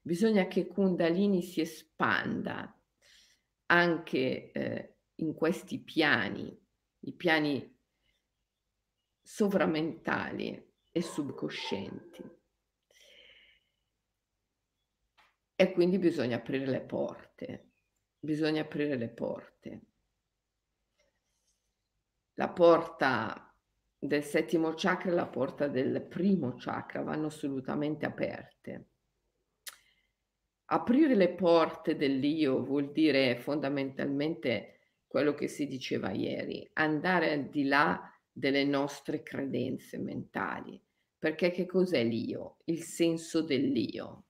Bisogna 0.02 0.48
che 0.48 0.68
Kundalini 0.68 1.42
si 1.42 1.60
espanda 1.60 2.74
anche 3.66 4.52
eh, 4.52 4.96
in 5.16 5.34
questi 5.34 5.80
piani, 5.80 6.58
i 7.00 7.14
piani 7.14 7.78
sovramentali 9.22 10.74
e 10.92 11.02
subconscienti. 11.02 12.38
E 15.56 15.72
quindi 15.74 16.00
bisogna 16.00 16.38
aprire 16.38 16.66
le 16.66 16.82
porte, 16.82 17.72
bisogna 18.18 18.62
aprire 18.62 18.96
le 18.96 19.10
porte. 19.10 19.82
La 22.36 22.50
porta 22.50 23.49
del 24.00 24.24
settimo 24.24 24.74
chakra 24.76 25.12
e 25.12 25.14
la 25.14 25.28
porta 25.28 25.68
del 25.68 26.02
primo 26.08 26.56
chakra 26.56 27.04
vanno 27.04 27.28
assolutamente 27.28 28.06
aperte. 28.06 28.88
Aprire 30.72 31.16
le 31.16 31.34
porte 31.34 31.98
dell'io 31.98 32.64
vuol 32.64 32.92
dire 32.92 33.36
fondamentalmente 33.38 34.80
quello 35.06 35.34
che 35.34 35.48
si 35.48 35.68
diceva 35.68 36.12
ieri, 36.12 36.70
andare 36.74 37.32
al 37.34 37.50
di 37.50 37.64
là 37.64 38.00
delle 38.32 38.64
nostre 38.64 39.22
credenze 39.24 39.98
mentali. 39.98 40.82
Perché 41.18 41.52
che 41.52 41.66
cos'è 41.66 42.04
l'io? 42.04 42.60
Il 42.66 42.84
senso 42.84 43.42
dell'io. 43.42 44.28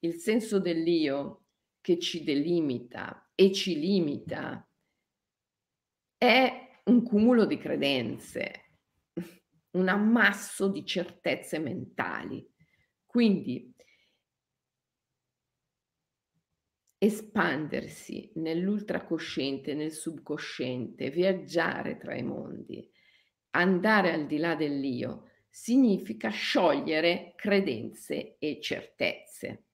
Il 0.00 0.14
senso 0.14 0.58
dell'io 0.58 1.44
che 1.80 1.98
ci 1.98 2.24
delimita 2.24 3.30
e 3.34 3.52
ci 3.52 3.78
limita 3.78 4.66
è 6.16 6.80
un 6.84 7.02
cumulo 7.02 7.44
di 7.44 7.58
credenze, 7.58 8.67
un 9.72 9.88
ammasso 9.88 10.68
di 10.68 10.84
certezze 10.84 11.58
mentali. 11.58 12.46
Quindi 13.04 13.74
espandersi 16.98 18.32
nell'ultracosciente, 18.36 19.74
nel 19.74 19.92
subconsciente, 19.92 21.10
viaggiare 21.10 21.96
tra 21.96 22.16
i 22.16 22.22
mondi, 22.22 22.90
andare 23.50 24.12
al 24.12 24.26
di 24.26 24.38
là 24.38 24.54
dell'io 24.54 25.30
significa 25.48 26.28
sciogliere 26.28 27.34
credenze 27.36 28.36
e 28.38 28.60
certezze. 28.60 29.64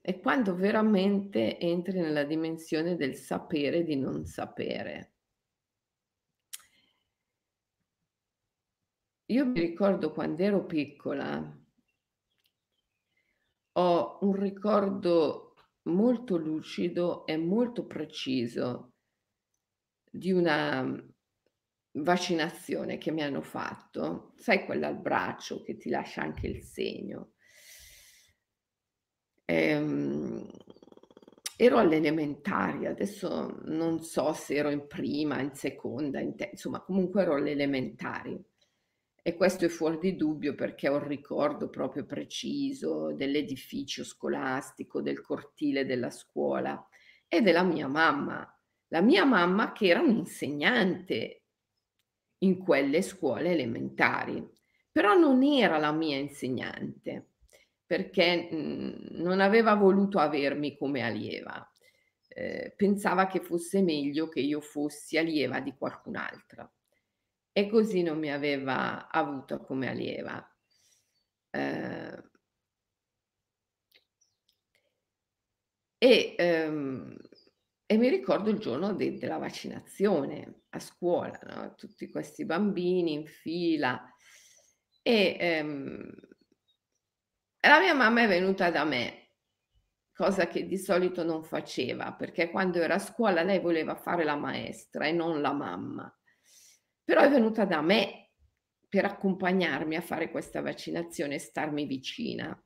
è 0.00 0.18
quando 0.18 0.56
veramente 0.56 1.58
entri 1.60 2.00
nella 2.00 2.24
dimensione 2.24 2.96
del 2.96 3.14
sapere 3.14 3.84
di 3.84 3.94
non 3.94 4.26
sapere. 4.26 5.12
Io 9.26 9.46
mi 9.46 9.60
ricordo 9.60 10.10
quando 10.12 10.42
ero 10.42 10.66
piccola, 10.66 11.56
ho 13.76 14.18
un 14.20 14.34
ricordo 14.34 15.43
molto 15.84 16.36
lucido 16.36 17.26
e 17.26 17.36
molto 17.36 17.86
preciso 17.86 18.92
di 20.10 20.32
una 20.32 21.02
vaccinazione 21.96 22.98
che 22.98 23.10
mi 23.10 23.22
hanno 23.22 23.42
fatto, 23.42 24.32
sai 24.36 24.64
quella 24.64 24.88
al 24.88 25.00
braccio 25.00 25.62
che 25.62 25.76
ti 25.76 25.90
lascia 25.90 26.22
anche 26.22 26.46
il 26.46 26.62
segno. 26.62 27.32
Ehm, 29.46 30.46
ero 31.56 31.78
all'elementare, 31.78 32.88
adesso 32.88 33.60
non 33.64 34.02
so 34.02 34.32
se 34.32 34.54
ero 34.54 34.70
in 34.70 34.86
prima, 34.86 35.40
in 35.40 35.54
seconda, 35.54 36.20
in 36.20 36.34
te- 36.36 36.50
insomma 36.52 36.80
comunque 36.80 37.22
ero 37.22 37.34
alle 37.34 37.52
elementari. 37.52 38.42
E 39.26 39.36
questo 39.36 39.64
è 39.64 39.68
fuori 39.68 39.98
di 39.98 40.16
dubbio 40.16 40.54
perché 40.54 40.88
ho 40.88 40.96
un 40.96 41.06
ricordo 41.08 41.70
proprio 41.70 42.04
preciso 42.04 43.12
dell'edificio 43.14 44.04
scolastico, 44.04 45.00
del 45.00 45.22
cortile 45.22 45.86
della 45.86 46.10
scuola 46.10 46.86
e 47.26 47.40
della 47.40 47.62
mia 47.62 47.88
mamma. 47.88 48.46
La 48.88 49.00
mia 49.00 49.24
mamma 49.24 49.72
che 49.72 49.86
era 49.86 50.00
un'insegnante 50.00 51.44
in 52.38 52.58
quelle 52.58 53.00
scuole 53.00 53.52
elementari, 53.52 54.46
però 54.92 55.16
non 55.16 55.42
era 55.42 55.78
la 55.78 55.92
mia 55.92 56.18
insegnante 56.18 57.30
perché 57.86 58.48
mh, 58.50 59.22
non 59.22 59.40
aveva 59.40 59.74
voluto 59.74 60.18
avermi 60.18 60.76
come 60.76 61.00
allieva. 61.02 61.66
ehm, 62.28 62.72
pensava 62.76 63.26
che 63.26 63.40
fosse 63.40 63.82
meglio 63.82 64.28
che 64.28 64.40
io 64.40 64.60
fossi 64.60 65.16
allieva 65.18 65.60
di 65.60 65.74
qualcun'altra 65.76 66.70
e 67.56 67.68
così 67.68 68.02
non 68.02 68.18
mi 68.18 68.32
aveva 68.32 69.08
avuto 69.08 69.60
come 69.60 69.88
allieva. 69.88 70.44
Ehm 71.54 72.24
e, 76.02 76.34
ehm, 76.38 77.16
e 77.86 77.96
mi 77.96 78.08
ricordo 78.08 78.50
il 78.50 78.58
giorno 78.58 78.92
de 78.94 79.16
della 79.18 79.38
vaccinazione 79.38 80.62
a 80.70 80.80
scuola, 80.80 81.38
no, 81.46 81.74
tutti 81.76 82.10
questi 82.10 82.44
bambini 82.44 83.12
in 83.12 83.26
fila 83.26 84.02
e, 85.02 85.36
ehm 85.38 86.12
la 87.66 87.78
mia 87.80 87.94
mamma 87.94 88.22
è 88.22 88.28
venuta 88.28 88.70
da 88.70 88.84
me, 88.84 89.30
cosa 90.12 90.46
che 90.48 90.66
di 90.66 90.76
solito 90.76 91.24
non 91.24 91.42
faceva, 91.44 92.12
perché 92.12 92.50
quando 92.50 92.78
era 92.80 92.94
a 92.94 92.98
scuola 92.98 93.42
lei 93.42 93.58
voleva 93.60 93.94
fare 93.96 94.24
la 94.24 94.36
maestra 94.36 95.06
e 95.06 95.12
non 95.12 95.40
la 95.40 95.52
mamma. 95.52 96.14
Però 97.04 97.20
è 97.20 97.28
venuta 97.28 97.64
da 97.64 97.82
me 97.82 98.30
per 98.88 99.04
accompagnarmi 99.04 99.96
a 99.96 100.00
fare 100.00 100.30
questa 100.30 100.62
vaccinazione 100.62 101.34
e 101.34 101.38
starmi 101.38 101.84
vicina. 101.84 102.58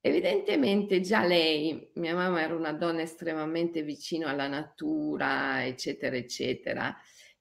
Evidentemente 0.00 1.00
già 1.00 1.24
lei 1.24 1.90
mia 1.94 2.14
mamma 2.14 2.42
era 2.42 2.54
una 2.54 2.72
donna 2.72 3.02
estremamente 3.02 3.82
vicino 3.82 4.26
alla 4.26 4.48
natura, 4.48 5.64
eccetera, 5.64 6.16
eccetera, 6.16 6.96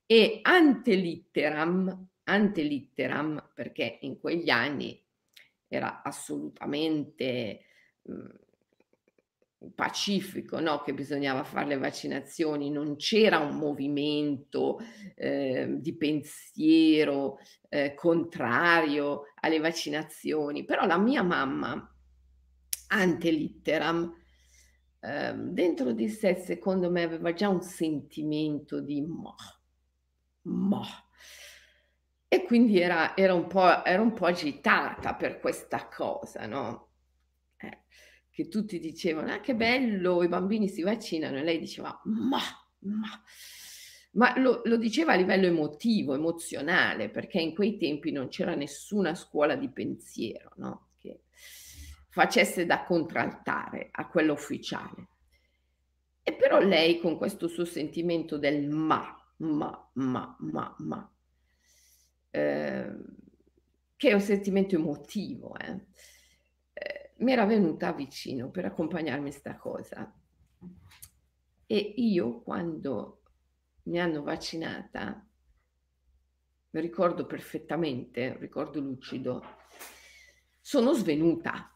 e 0.06 0.40
ante 0.44 0.94
litteram 0.96 2.10
perché 3.54 3.98
in 4.02 4.20
quegli 4.20 4.50
anni 4.50 5.04
era 5.68 6.02
assolutamente, 6.04 7.62
mhmm, 8.04 8.40
pacifico, 9.76 10.60
no, 10.60 10.82
che 10.82 10.93
bisognava 10.93 11.43
far 11.43 11.67
le 11.67 11.78
vaccinazioni, 11.78 12.69
non 12.71 12.95
c'era 12.95 13.39
un 13.39 13.58
movimento, 13.58 14.80
ehm, 15.15 15.76
di 15.80 15.95
pensiero, 15.95 17.38
ehm, 17.69 17.93
contrario 17.95 19.24
alle 19.41 19.60
vaccinazioni, 19.60 20.65
però 20.65 20.86
la 20.86 20.97
mia 20.97 21.21
mamma 21.24 21.88
ante 22.89 23.32
litteram, 23.32 24.13
ehm, 25.00 25.50
dentro 25.52 25.91
di 25.93 26.10
sé 26.10 26.36
secondo 26.36 26.89
me 26.91 27.04
aveva 27.04 27.34
già 27.34 27.47
un 27.50 27.62
sentimento 27.62 28.82
di 28.82 29.02
mah, 29.02 29.36
mah. 30.43 31.06
E 32.34 32.43
quindi 32.45 32.80
era 32.80 33.15
era 33.15 33.34
un 33.34 33.47
po' 33.47 33.84
era 33.84 34.02
un 34.02 34.13
po' 34.13 34.26
agitata 34.26 35.15
per 35.15 35.39
questa 35.39 35.88
cosa, 35.89 36.45
no, 36.47 36.69
eh, 36.71 36.91
che 38.32 38.48
tutti 38.48 38.80
dicevano: 38.80 39.32
"Ah, 39.34 39.39
che 39.39 39.56
bello, 39.56 40.24
i 40.24 40.28
bambini 40.28 40.67
si 40.70 40.82
vaccinano", 40.82 41.38
e 41.38 41.44
lei 41.44 41.60
diceva: 41.60 42.00
"Mah, 42.06 42.70
mah". 42.80 43.24
Ma 44.13 44.38
lo 44.39 44.62
lo 44.65 44.76
diceva 44.78 45.13
a 45.13 45.15
livello 45.15 45.46
emotivo, 45.48 46.13
emozionale, 46.13 47.10
perché 47.10 47.39
in 47.39 47.54
quei 47.54 47.78
tempi 47.78 48.12
non 48.12 48.28
c'era 48.28 48.56
nessuna 48.56 49.15
scuola 49.15 49.56
di 49.56 49.70
pensiero, 49.70 50.52
no, 50.58 50.89
che 50.98 51.22
facesse 52.10 52.65
da 52.65 52.84
contraltare 52.84 53.88
a 53.91 54.08
quella 54.10 54.34
ufficiale. 54.34 55.08
E 56.24 56.34
però 56.34 56.60
lei 56.60 57.00
con 57.00 57.17
questo 57.17 57.48
suo 57.48 57.65
sentimento 57.65 58.38
del 58.38 58.67
"ma, 58.70 59.15
ma, 59.38 59.89
ma, 59.94 60.36
ma, 60.39 60.76
ma" 60.80 61.12
ehm, 62.32 63.04
che 63.96 64.10
è 64.10 64.13
un 64.13 64.22
sentimento 64.22 64.76
emotivo, 64.76 65.56
eh, 65.58 65.86
mi 67.22 67.32
era 67.32 67.46
venuta 67.46 67.92
vicino 67.94 68.50
per 68.50 68.66
accompagnarmi 68.66 69.28
in 69.28 69.34
'sta 69.34 69.58
cosa. 69.58 70.14
E 71.66 71.94
io 71.98 72.42
quando 72.42 73.22
mi 73.84 74.00
hanno 74.00 74.22
vaccinata 74.24 75.26
ricordo 76.72 77.26
perfettamente, 77.26 78.38
ricordo 78.38 78.80
lucido, 78.80 79.44
sono 80.60 80.94
svenuta. 80.94 81.74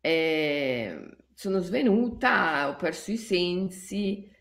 Ehm, 0.00 1.16
sono 1.34 1.60
svenuta, 1.60 2.68
ho 2.68 2.76
perso 2.76 3.12
i 3.12 3.16
sensi 3.16 4.34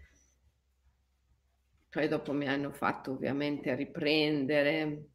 poi 1.96 2.10
dopo 2.10 2.34
mi 2.34 2.46
hanno 2.46 2.74
fatto 2.74 3.12
ovviamente 3.12 3.74
riprendere. 3.74 5.12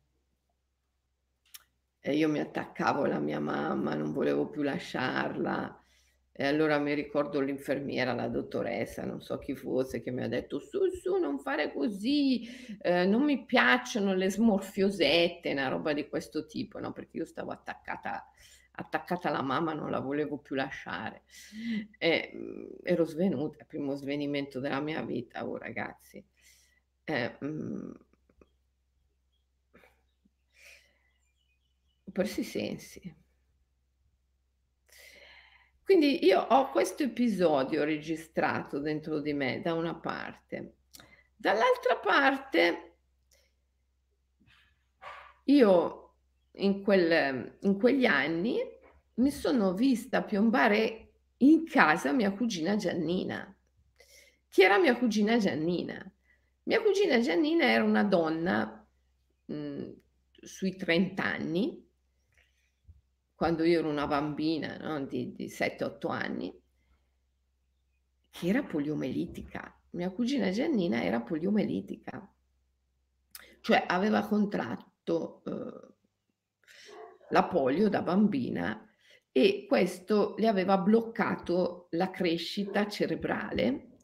E 2.02 2.14
io 2.16 2.28
mi 2.28 2.38
attaccavo 2.40 3.02
alla 3.04 3.18
mia 3.18 3.40
mamma, 3.40 3.94
non 3.94 4.12
volevo 4.12 4.48
più 4.48 4.62
lasciarla. 4.62 5.78
E 6.32 6.46
allora 6.46 6.78
mi 6.78 6.94
ricordo 6.94 7.40
l'infermiera, 7.40 8.14
la 8.14 8.28
dottoressa, 8.28 9.04
non 9.04 9.20
so 9.20 9.36
chi 9.38 9.54
fosse, 9.54 10.00
che 10.02 10.10
mi 10.10 10.22
ha 10.22 10.28
detto: 10.28 10.58
"Su, 10.58 10.88
su, 10.88 11.16
non 11.18 11.38
fare 11.38 11.72
così, 11.72 12.48
ehm, 12.80 13.10
non 13.10 13.22
mi 13.24 13.44
piacciono 13.44 14.14
le 14.14 14.30
smorfiosette", 14.30 15.52
una 15.52 15.68
roba 15.68 15.92
di 15.92 16.08
questo 16.08 16.46
tipo, 16.46 16.78
no, 16.78 16.92
perché 16.92 17.18
io 17.18 17.24
stavo 17.26 17.50
attaccata 17.52 18.26
attaccata 18.72 19.28
alla 19.28 19.42
mamma, 19.42 19.74
non 19.74 19.90
la 19.90 20.00
volevo 20.00 20.38
più 20.38 20.54
lasciare. 20.56 21.24
E, 21.98 22.30
mhmm, 22.32 22.68
ero 22.82 23.04
svenuta, 23.04 23.64
primo 23.66 23.94
svenimento 23.94 24.58
della 24.60 24.80
mia 24.80 25.02
vita, 25.02 25.46
oh 25.46 25.58
ragazzi. 25.58 26.24
Eh, 27.04 27.36
perso 32.20 32.42
sensi. 32.42 33.16
Quindi 35.82 36.26
io 36.26 36.38
ho 36.38 36.70
questo 36.70 37.02
episodio 37.02 37.82
registrato 37.82 38.78
dentro 38.78 39.20
di 39.20 39.32
me 39.32 39.62
da 39.62 39.72
una 39.72 39.94
parte. 39.94 40.76
Dall'altra 41.34 41.96
parte 41.96 42.96
io 45.44 46.14
in 46.56 46.82
quel 46.82 47.56
in 47.60 47.78
quegli 47.78 48.04
anni 48.04 48.58
mi 49.14 49.30
sono 49.30 49.72
vista 49.72 50.22
piombare 50.22 51.12
in 51.38 51.64
casa 51.64 52.12
mia 52.12 52.32
cugina 52.32 52.76
Giannina. 52.76 53.56
Chi 54.46 54.62
era 54.62 54.78
mia 54.78 54.94
cugina 54.94 55.38
Giannina? 55.38 56.12
Mia 56.64 56.82
cugina 56.82 57.18
Giannina 57.18 57.64
era 57.64 57.82
una 57.82 58.04
donna, 58.04 58.86
mhmm, 59.46 59.94
sui 60.42 60.76
30 60.76 61.24
anni 61.24 61.88
quando 63.40 63.64
io 63.64 63.78
ero 63.78 63.88
una 63.88 64.06
bambina, 64.06 64.76
no, 64.76 65.06
di 65.06 65.32
di 65.32 65.48
7, 65.48 65.82
8 65.84 66.08
anni 66.08 66.54
che 68.28 68.46
era 68.46 68.62
poliomelitica. 68.62 69.80
Mia 69.92 70.10
cugina 70.10 70.50
Giannina 70.50 71.02
era 71.02 71.22
poliomelitica. 71.22 72.30
Cioè 73.62 73.84
aveva 73.86 74.26
contratto, 74.26 75.40
uhm, 75.46 75.94
la 77.30 77.44
polio 77.44 77.88
da 77.88 78.02
bambina 78.02 78.86
e 79.32 79.64
questo 79.66 80.34
le 80.36 80.46
aveva 80.46 80.76
bloccato 80.76 81.86
la 81.92 82.10
crescita 82.10 82.88
cerebrale 82.88 83.96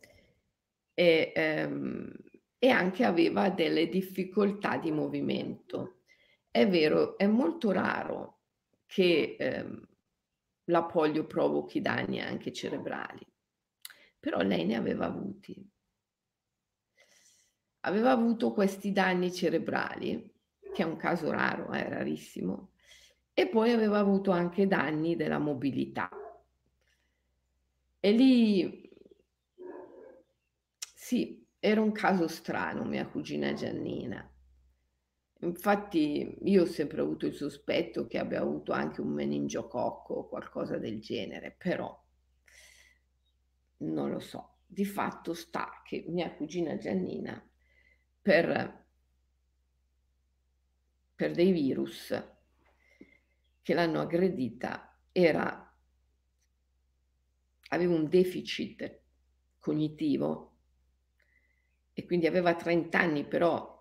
e, 0.94 1.33
ehm, 1.37 2.11
e 2.59 2.70
anche 2.70 3.05
aveva 3.05 3.51
delle 3.51 3.90
difficoltà 3.90 4.79
di 4.79 4.90
movimento. 4.90 5.99
È 6.51 6.66
vero, 6.66 7.18
è 7.18 7.27
molto 7.27 7.70
raro 7.70 8.36
che, 8.97 9.37
ehm, 9.39 9.87
la 10.71 10.85
polio 10.85 11.27
provochi 11.27 11.83
danni 11.83 12.23
anche 12.23 12.51
cerebrali, 12.51 13.27
però 14.19 14.41
lei 14.41 14.65
ne 14.65 14.75
aveva 14.75 15.05
avuti. 15.05 15.55
Aveva 17.81 18.13
avuto 18.13 18.55
questi 18.55 18.93
danni 18.93 19.31
cerebrali, 19.31 20.33
che 20.73 20.83
è 20.83 20.87
un 20.87 20.97
caso 20.97 21.31
raro, 21.31 21.71
eh, 21.75 21.87
rarissimo, 21.87 22.71
e 23.35 23.47
poi 23.49 23.73
aveva 23.73 23.99
avuto 23.99 24.31
anche 24.31 24.67
danni 24.67 25.15
della 25.15 25.39
mobilità. 25.39 26.09
E 28.01 28.13
lì 28.13 28.91
sì, 30.95 31.47
era 31.59 31.83
un 31.83 31.93
caso 31.93 32.29
strano 32.29 32.85
mia 32.85 33.07
cugina 33.07 33.53
Giannina. 33.53 34.27
Infatti 35.40 36.38
io 36.44 36.62
ho 36.62 36.66
sempre 36.66 37.01
avuto 37.03 37.27
il 37.27 37.35
sospetto 37.35 38.07
che 38.07 38.18
abbia 38.18 38.40
avuto 38.40 38.72
anche 38.72 39.01
un 39.03 39.09
meningococco 39.12 40.14
o 40.14 40.29
qualcosa 40.29 40.79
del 40.79 41.01
genere, 41.01 41.55
però 41.57 42.03
non 43.79 44.11
lo 44.11 44.18
so. 44.20 44.55
Di 44.66 44.85
fatto 44.85 45.35
sta 45.35 45.83
che 45.85 46.05
mia 46.09 46.35
cugina 46.35 46.77
Giannina 46.77 47.40
per 48.20 48.85
per 51.14 51.33
dei 51.33 51.51
virus 51.51 52.12
che 53.62 53.75
l'hanno 53.75 54.01
aggredita 54.01 55.01
era 55.12 55.66
aveva 57.68 57.94
un 57.94 58.09
deficit 58.09 59.01
cognitivo 59.59 60.57
e 61.92 62.05
quindi 62.05 62.27
aveva 62.27 62.55
30 62.55 63.01
anni, 63.01 63.25
però 63.25 63.76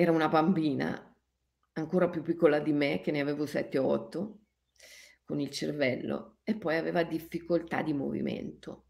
era 0.00 0.12
una 0.12 0.28
bambina, 0.28 1.12
ancora 1.72 2.08
più 2.08 2.22
piccola 2.22 2.60
di 2.60 2.72
me 2.72 3.00
che 3.00 3.10
ne 3.10 3.18
avevo 3.18 3.46
7 3.46 3.78
o 3.78 3.86
8, 3.88 4.38
con 5.24 5.40
il 5.40 5.50
cervello 5.50 6.36
e 6.44 6.54
poi 6.54 6.76
aveva 6.76 7.02
difficoltà 7.02 7.82
di 7.82 7.92
movimento. 7.92 8.84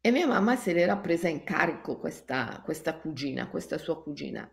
E 0.00 0.10
mia 0.10 0.26
mamma 0.26 0.56
se 0.56 0.72
l'era 0.72 0.96
presa 0.96 1.28
in 1.28 1.44
carico 1.44 1.98
questa, 1.98 2.62
questa 2.64 2.96
cugina, 2.96 3.50
questa 3.50 3.76
sua 3.76 4.02
cugina, 4.02 4.50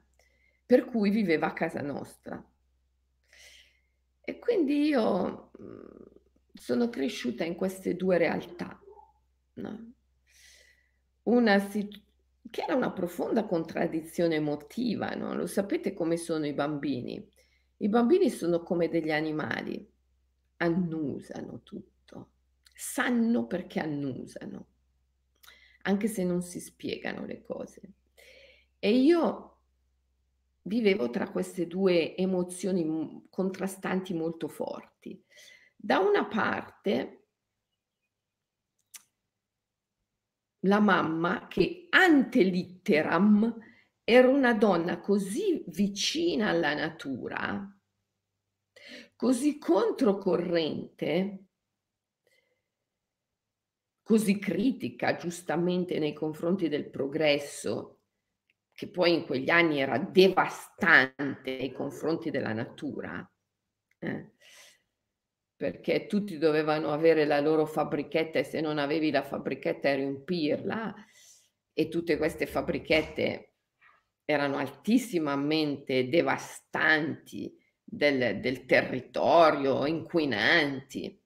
per 0.66 0.84
cui 0.84 1.10
viveva 1.10 1.48
a 1.48 1.54
casa 1.54 1.82
nostra. 1.82 2.46
E 4.20 4.40
quindi 4.40 4.88
io 4.88 5.52
mhmm, 5.58 6.04
sono 6.54 6.90
cresciuta 6.90 7.46
in 7.46 7.56
queste 7.56 7.96
due 7.96 8.18
realtà, 8.18 8.78
no? 9.54 9.94
Una 11.24 11.60
situ- 11.60 12.07
che 12.50 12.62
era 12.62 12.76
una 12.76 12.92
profonda 12.92 13.46
contraddizione 13.46 14.36
emotiva, 14.36 15.10
no? 15.16 15.34
Lo 15.36 15.48
sapete 15.48 15.94
come 15.94 16.18
sono 16.18 16.46
i 16.46 16.54
bambini? 16.54 17.32
I 17.78 17.90
bambini 17.90 18.30
sono 18.30 18.62
come 18.64 18.90
degli 18.90 19.12
animali, 19.12 19.88
annusano 20.58 21.62
tutto, 21.64 22.32
sanno 22.74 23.46
perché 23.46 23.80
annusano, 23.80 24.68
anche 25.84 26.08
se 26.08 26.24
non 26.24 26.42
si 26.42 26.60
spiegano 26.60 27.26
le 27.26 27.44
cose. 27.44 27.82
E 28.80 28.92
io 28.92 29.58
vivevo 30.64 31.10
tra 31.10 31.30
queste 31.32 31.68
due 31.68 32.16
emozioni 32.16 33.26
contrastanti 33.30 34.14
molto 34.14 34.48
forti. 34.48 35.24
Da 35.76 36.00
una 36.00 36.26
parte 36.26 37.27
la 40.68 40.80
mamma 40.80 41.48
che 41.48 41.88
ante 41.90 42.44
litteram 42.44 43.58
era 44.04 44.28
una 44.28 44.54
donna 44.54 45.00
così 45.00 45.64
vicina 45.68 46.50
alla 46.50 46.74
natura, 46.74 47.68
così 49.16 49.58
controcorrente, 49.58 51.46
così 54.04 54.38
critica 54.40 55.16
giustamente 55.16 56.00
nei 56.00 56.14
confronti 56.14 56.70
del 56.70 56.90
progresso 56.90 58.02
che 58.72 58.90
poi 58.90 59.14
in 59.14 59.26
quegli 59.26 59.50
anni 59.50 59.80
era 59.80 59.98
devastante 59.98 61.58
nei 61.58 61.72
confronti 61.72 62.30
della 62.30 62.54
natura, 62.54 63.28
eh, 64.00 64.34
perché 65.58 66.06
tutti 66.06 66.38
dovevano 66.38 66.94
avere 66.94 67.26
la 67.26 67.40
loro 67.40 67.66
fabbrichetta 67.66 68.38
e 68.38 68.44
se 68.44 68.62
non 68.62 68.78
avevi 68.78 69.10
la 69.10 69.24
fabbrichetta 69.24 69.96
riempirla 69.96 70.94
e 71.74 71.88
tutte 71.90 72.16
queste 72.18 72.46
fabbrichette 72.46 73.54
erano 74.24 74.58
altissimamente 74.58 76.10
devastanti 76.10 77.58
del, 77.84 78.40
del 78.40 78.66
territorio, 78.66 79.88
inquinanti. 79.88 81.24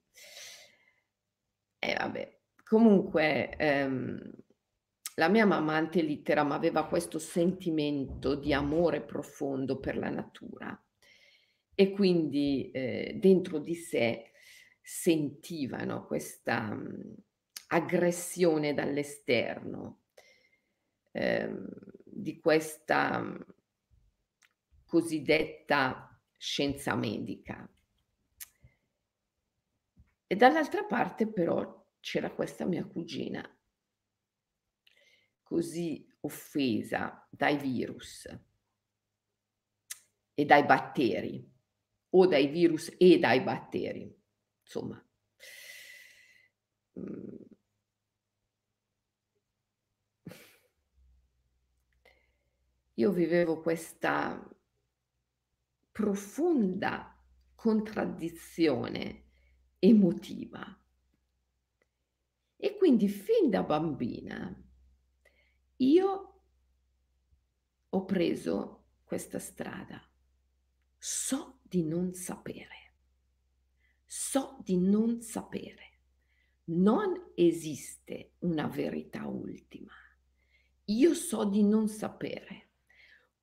E 1.78 1.94
vabbè, 1.94 2.38
comunque 2.64 3.54
ehm, 3.56 4.32
la 5.16 5.28
mia 5.28 5.44
mamma 5.44 5.76
antelitteram 5.76 6.52
aveva 6.52 6.86
questo 6.86 7.18
sentimento 7.18 8.34
di 8.34 8.54
amore 8.54 9.02
profondo 9.02 9.78
per 9.78 9.98
la 9.98 10.08
natura 10.08 10.82
e 11.74 11.90
quindi 11.92 12.70
eh, 12.70 13.16
dentro 13.18 13.58
di 13.58 13.74
sé 13.74 14.32
sentivano 14.80 16.06
questa 16.06 16.74
mh, 16.74 17.14
aggressione 17.68 18.74
dall'esterno 18.74 20.02
eh, 21.12 21.50
di 22.04 22.38
questa 22.38 23.18
mh, 23.18 23.46
cosiddetta 24.84 26.20
scienza 26.36 26.94
medica. 26.94 27.66
E 30.26 30.36
dall'altra 30.36 30.84
parte 30.84 31.26
però 31.30 31.86
c'era 32.00 32.30
questa 32.30 32.64
mia 32.66 32.84
cugina 32.84 33.46
così 35.42 36.06
offesa 36.20 37.26
dai 37.30 37.58
virus 37.58 38.26
e 40.34 40.44
dai 40.46 40.64
batteri 40.64 41.51
o 42.14 42.26
dai 42.26 42.46
virus 42.48 42.94
e 42.98 43.18
dai 43.18 43.40
batteri. 43.42 44.14
Insomma, 44.62 45.04
mm. 46.98 47.42
io 52.94 53.12
vivevo 53.12 53.60
questa 53.60 54.48
profonda 55.90 57.16
contraddizione 57.54 59.30
emotiva 59.78 60.78
e 62.56 62.76
quindi 62.76 63.08
fin 63.08 63.50
da 63.50 63.62
bambina 63.62 64.56
io 65.76 66.42
ho 67.88 68.04
preso 68.04 68.86
questa 69.04 69.38
strada. 69.38 70.00
So 70.98 71.61
di 71.72 71.84
non 71.84 72.12
sapere. 72.12 72.92
So 74.04 74.58
di 74.62 74.76
non 74.76 75.22
sapere. 75.22 76.00
Non 76.64 77.32
esiste 77.34 78.32
una 78.40 78.66
verità 78.66 79.26
ultima. 79.26 79.94
Io 80.84 81.14
so 81.14 81.46
di 81.46 81.64
non 81.64 81.88
sapere. 81.88 82.68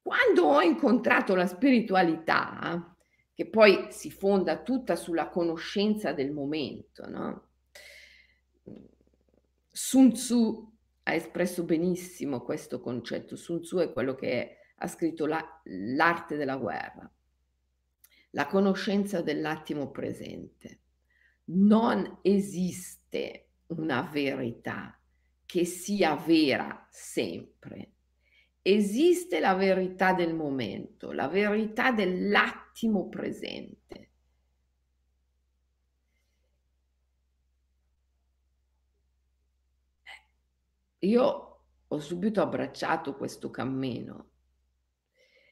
Quando 0.04 0.44
ho 0.44 0.62
incontrato 0.62 1.34
la 1.34 1.48
spiritualità, 1.48 2.96
che 3.34 3.50
poi 3.50 3.88
si 3.90 4.12
fonda 4.12 4.62
tutta 4.62 4.96
sulla 4.96 5.30
conoscenza 5.30 6.14
del 6.14 6.32
momento, 6.32 7.10
no? 7.10 7.48
Sun 9.72 10.14
Tzu 10.14 10.78
ha 11.02 11.14
espresso 11.16 11.64
benissimo 11.64 12.44
questo 12.44 12.80
concetto. 12.80 13.36
Sun 13.36 13.62
Tzu 13.62 13.78
è 13.78 13.92
quello 13.92 14.14
che 14.14 14.58
ha 14.76 14.88
scritto 14.88 15.26
la, 15.26 15.44
l'arte 15.64 16.36
della 16.36 16.58
guerra, 16.58 17.12
la 18.32 18.48
conoscenza 18.48 19.22
dell'attimo 19.22 19.90
presente. 19.92 20.82
Non 21.46 22.20
esiste 22.22 23.50
una 23.68 24.02
verità 24.02 25.00
che 25.46 25.66
sia 25.66 26.16
vera 26.16 26.88
sempre. 26.90 27.94
Esiste 28.62 29.40
la 29.40 29.56
verità 29.56 30.14
del 30.14 30.36
momento, 30.36 31.12
la 31.12 31.28
verità 31.28 31.92
dell'attimo 31.92 33.10
presente. 33.10 34.10
io 41.00 41.64
ho 41.88 42.00
subito 42.00 42.42
abbracciato 42.42 43.16
questo 43.16 43.50
cammino 43.50 44.32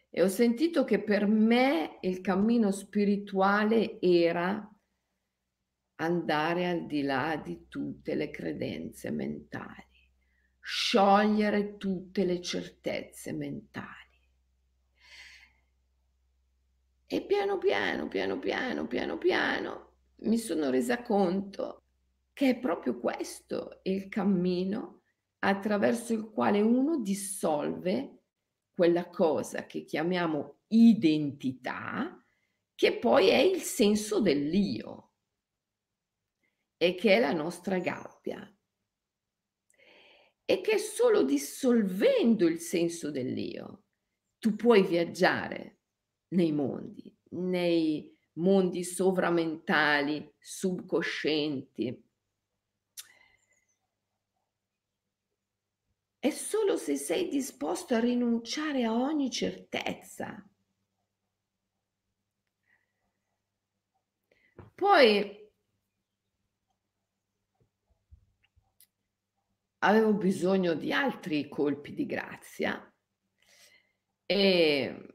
e 0.09 0.21
ho 0.21 0.27
sentito 0.27 0.83
che 0.83 1.03
per 1.03 1.27
me 1.27 1.97
il 2.01 2.21
cammino 2.21 2.71
spirituale 2.71 3.99
era 3.99 4.71
andare 5.95 6.69
al 6.69 6.85
di 6.85 7.01
là 7.01 7.35
di 7.43 7.67
tutte 7.67 8.15
le 8.15 8.29
credenze 8.29 9.11
mentali, 9.11 10.09
sciogliere 10.59 11.77
tutte 11.77 12.23
le 12.23 12.41
certezze 12.41 13.33
mentali. 13.33 13.95
E 17.05 17.25
piano 17.25 17.57
piano, 17.57 18.07
piano 18.07 18.37
piano, 18.37 18.85
piano 18.85 19.17
piano 19.17 19.87
mi 20.21 20.37
sono 20.37 20.69
resa 20.69 21.03
conto 21.03 21.83
che 22.33 22.51
è 22.51 22.59
proprio 22.59 22.99
questo 22.99 23.79
il 23.83 24.07
cammino 24.09 25.01
attraverso 25.39 26.13
il 26.13 26.29
quale 26.29 26.61
uno 26.61 26.99
dissolve 26.99 28.16
quella 28.77 29.09
cosa 29.09 29.65
che 29.65 29.85
chiamiamo 29.85 30.59
identità, 30.67 32.23
che 32.75 32.99
poi 32.99 33.29
è 33.29 33.37
il 33.37 33.61
senso 33.61 34.19
dell'io 34.21 35.13
e 36.77 36.93
che 36.93 37.15
è 37.15 37.19
la 37.19 37.33
nostra 37.33 37.79
gabbia. 37.79 38.55
E 40.45 40.61
che 40.61 40.77
solo 40.77 41.23
dissolvendo 41.23 42.45
il 42.45 42.59
senso 42.59 43.09
dell'io 43.09 43.85
tu 44.37 44.55
puoi 44.55 44.83
viaggiare 44.83 45.79
nei 46.35 46.51
mondi, 46.51 47.11
nei 47.31 48.15
mondi 48.33 48.83
sovramentali, 48.83 50.35
subcoscienti, 50.37 52.06
è 56.19 56.29
solo 56.29 56.77
se 56.77 56.95
sei 56.95 57.27
disposto 57.27 57.95
a 57.95 57.99
rinunciare 57.99 58.83
a 58.83 58.93
ogni 58.93 59.29
certezza. 59.29 60.47
Poi 64.73 65.37
avevo 69.79 70.13
bisogno 70.13 70.73
di 70.73 70.91
altri 70.91 71.47
colpi 71.47 71.93
di 71.93 72.05
grazia 72.05 72.91
e 74.25 75.07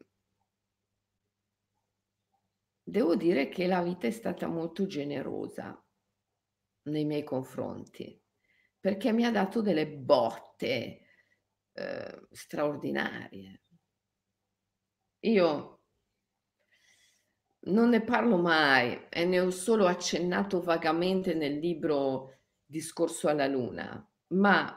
devo 2.82 3.16
dire 3.16 3.48
che 3.48 3.66
la 3.66 3.82
vita 3.82 4.06
è 4.06 4.10
stata 4.10 4.46
molto 4.46 4.86
generosa 4.86 5.80
nei 6.84 7.04
miei 7.04 7.24
confronti, 7.24 8.21
perché 8.82 9.12
mi 9.12 9.24
ha 9.24 9.30
dato 9.30 9.62
delle 9.62 9.86
botte, 9.86 11.02
ehm, 11.74 12.26
straordinarie. 12.32 13.62
Io 15.30 15.48
non 17.64 17.88
ne 17.90 18.02
parlo 18.02 18.36
mai 18.38 19.06
e 19.08 19.24
ne 19.24 19.40
ho 19.40 19.50
solo 19.50 19.86
accennato 19.86 20.60
vagamente 20.60 21.34
nel 21.34 21.58
libro 21.58 22.38
Discorso 22.64 23.28
alla 23.28 23.46
luna, 23.46 24.04
ma 24.28 24.76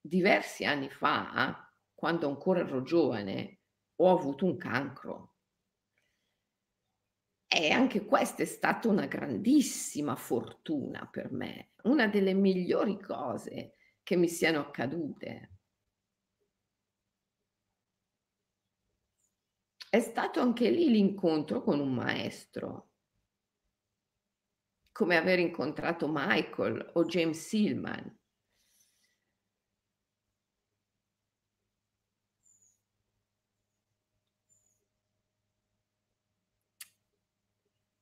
diversi 0.00 0.64
anni 0.64 0.88
fa, 0.88 1.70
quando 1.94 2.28
ancora 2.28 2.60
ero 2.60 2.82
giovane, 2.82 3.60
ho 3.96 4.10
avuto 4.10 4.44
un 4.44 4.56
cancro. 4.56 5.34
E 7.48 7.70
anche 7.72 8.04
questa 8.04 8.42
è 8.42 8.46
stata 8.46 8.86
una 8.88 9.06
grandissima 9.06 10.14
fortuna 10.14 11.08
per 11.10 11.32
me, 11.32 11.70
una 11.86 12.08
delle 12.08 12.34
migliori 12.34 13.00
cose 13.00 13.74
che 14.02 14.16
mi 14.16 14.28
siano 14.28 14.60
accadute. 14.60 15.50
È 19.88 20.00
stato 20.00 20.40
anche 20.40 20.70
lì 20.70 20.90
l'incontro 20.90 21.62
con 21.62 21.80
un 21.80 21.94
maestro. 21.94 22.90
Come 24.92 25.16
aver 25.16 25.38
incontrato 25.38 26.08
Michael 26.10 26.90
o 26.94 27.04
James 27.04 27.46
Silman. 27.46 28.18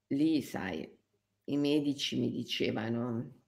Lì, 0.09 0.43
sai, 0.43 0.89
i 1.47 1.57
medici 1.57 2.19
mi 2.19 2.31
dicevano: 2.31 3.44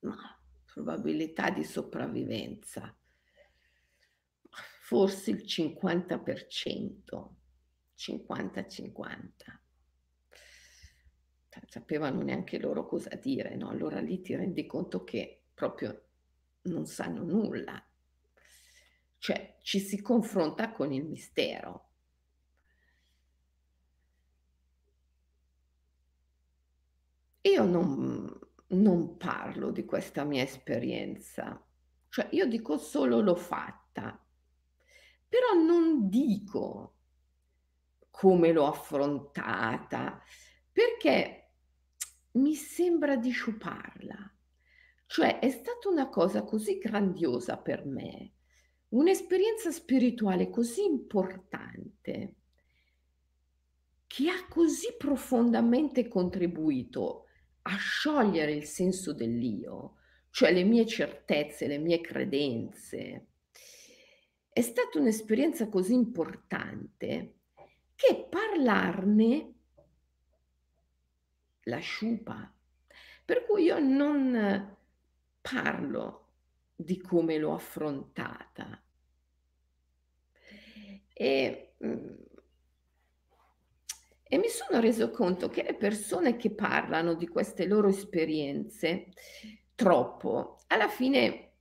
"Ma 0.00 0.40
probabilità 0.64 1.50
di 1.50 1.64
sopravvivenza" 1.64 2.96
forse 4.88 5.30
il 5.32 5.44
50%, 5.44 7.36
50-50. 7.94 9.60
Sapevano 11.66 12.22
neanche 12.22 12.58
loro 12.58 12.86
cosa 12.86 13.14
dire, 13.16 13.54
no, 13.54 13.68
allora 13.68 14.00
lì 14.00 14.22
ti 14.22 14.34
rendi 14.34 14.64
conto 14.64 15.04
che 15.04 15.42
proprio 15.52 16.06
non 16.62 16.86
sanno 16.86 17.22
nulla. 17.22 17.86
Cioè, 19.18 19.58
ci 19.60 19.78
si 19.78 20.00
confronta 20.00 20.72
con 20.72 20.90
il 20.90 21.04
mistero. 21.04 21.90
Io 27.42 27.64
non 27.64 28.17
non 28.68 29.16
parlo 29.16 29.70
di 29.70 29.84
questa 29.84 30.24
mia 30.24 30.42
esperienza, 30.42 31.64
cioè 32.08 32.28
io 32.32 32.46
dico 32.46 32.76
solo 32.76 33.20
l'ho 33.20 33.34
fatta. 33.34 34.22
Però 35.28 35.52
non 35.54 36.08
dico 36.08 36.94
come 38.10 38.52
l'ho 38.52 38.66
affrontata, 38.66 40.20
perché 40.72 41.52
mi 42.32 42.54
sembra 42.54 43.16
di 43.16 43.30
sciuparla. 43.30 44.34
Cioè 45.06 45.38
è 45.38 45.50
stata 45.50 45.88
una 45.88 46.08
cosa 46.08 46.42
così 46.42 46.78
grandiosa 46.78 47.56
per 47.56 47.86
me, 47.86 48.32
un'esperienza 48.88 49.70
spirituale 49.70 50.50
così 50.50 50.84
importante, 50.84 52.34
che 54.06 54.28
ha 54.30 54.46
così 54.48 54.94
profondamente 54.98 56.08
contribuito 56.08 57.27
a 57.68 57.76
sciogliere 57.76 58.52
il 58.52 58.64
senso 58.64 59.12
dell'io, 59.12 59.96
cioè 60.30 60.52
le 60.52 60.64
mie 60.64 60.86
certezze, 60.86 61.66
le 61.66 61.78
mie 61.78 62.00
credenze, 62.00 63.26
è 64.50 64.60
stata 64.62 64.98
un'esperienza 64.98 65.68
così 65.68 65.92
importante 65.92 67.34
che 67.94 68.26
parlarne 68.28 69.54
la 71.64 71.78
sciupa. 71.78 72.52
Per 73.24 73.44
cui 73.44 73.64
io 73.64 73.78
non 73.78 74.76
parlo 75.42 76.28
di 76.74 76.98
come 77.00 77.36
l'ho 77.36 77.52
affrontata. 77.52 78.82
E, 81.12 81.74
mm, 81.84 82.14
e 84.28 84.36
mi 84.36 84.48
sono 84.48 84.80
reso 84.80 85.10
conto 85.10 85.48
che 85.48 85.62
le 85.62 85.74
persone 85.74 86.36
che 86.36 86.50
parlano 86.50 87.14
di 87.14 87.26
queste 87.26 87.66
loro 87.66 87.88
esperienze 87.88 89.08
troppo, 89.74 90.62
alla 90.66 90.88
fine 90.88 91.52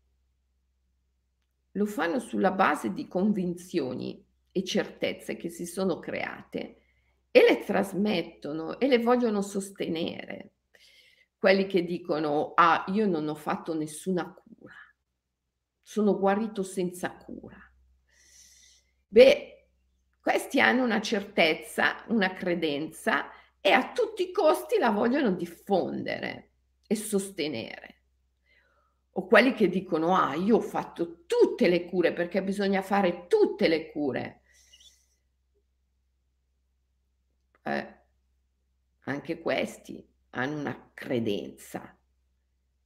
lo 1.71 1.85
fanno 1.85 2.19
sulla 2.19 2.51
base 2.51 2.91
di 2.91 3.07
convinzioni 3.07 4.25
e 4.51 4.63
certezze 4.63 5.37
che 5.37 5.49
si 5.49 5.65
sono 5.65 5.99
create 5.99 6.81
e 7.31 7.45
le 7.47 7.63
trasmettono 7.63 8.79
e 8.79 8.87
le 8.87 8.99
vogliono 8.99 9.41
sostenere. 9.41 10.53
Quelli 11.37 11.67
che 11.67 11.85
dicono, 11.85 12.53
ah, 12.55 12.83
io 12.87 13.05
non 13.05 13.27
ho 13.29 13.35
fatto 13.35 13.75
nessuna 13.75 14.33
cura, 14.33 14.73
sono 15.81 16.17
guarito 16.17 16.63
senza 16.63 17.15
cura. 17.15 17.57
Beh, 19.07 19.56
questi 20.27 20.59
hanno 20.59 20.83
una 20.83 20.99
certezza, 20.99 22.03
una 22.07 22.33
credenza 22.33 23.31
e 23.61 23.71
a 23.71 23.93
tutti 23.93 24.23
i 24.23 24.31
costi 24.33 24.77
la 24.77 24.89
vogliono 24.89 25.31
diffondere 25.31 26.51
e 26.85 26.95
sostenere 26.97 28.01
o 29.11 29.25
quelli 29.25 29.53
che 29.53 29.69
dicono, 29.69 30.17
ah, 30.17 30.35
io 30.35 30.57
ho 30.57 30.61
fatto 30.61 31.23
tutte 31.25 31.69
le 31.69 31.85
cure 31.85 32.11
perché 32.11 32.43
bisogna 32.43 32.81
fare 32.81 33.27
tutte 33.27 33.69
le 33.69 33.89
cure. 33.89 34.41
Eh, 37.63 37.95
anche 39.05 39.39
questi 39.39 40.05
hanno 40.31 40.59
una 40.59 40.91
credenza 40.93 41.97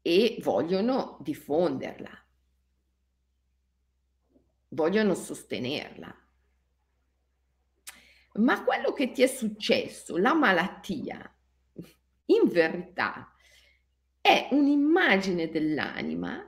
e 0.03 0.37
vogliono 0.43 1.17
diffonderla, 1.21 2.23
vogliono 4.67 5.15
sostenerla. 5.15 6.21
Ma 8.33 8.63
quello 8.63 8.93
che 8.93 9.11
ti 9.11 9.23
è 9.23 9.27
successo, 9.27 10.17
la 10.17 10.33
malattia, 10.33 11.35
in 12.25 12.47
verità 12.47 13.33
è 14.21 14.47
un'immagine 14.51 15.49
dell'anima 15.49 16.47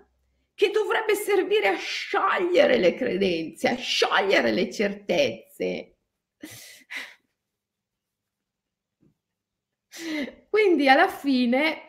che 0.53 0.69
dovrebbe 0.69 1.15
servire 1.15 1.67
a 1.67 1.75
sciogliere 1.75 2.77
le 2.77 2.93
credenze, 2.93 3.67
a 3.67 3.75
sciogliere 3.75 4.51
le 4.51 4.71
certezze. 4.71 5.97
Quindi 10.49 10.87
alla 10.87 11.09
fine 11.09 11.87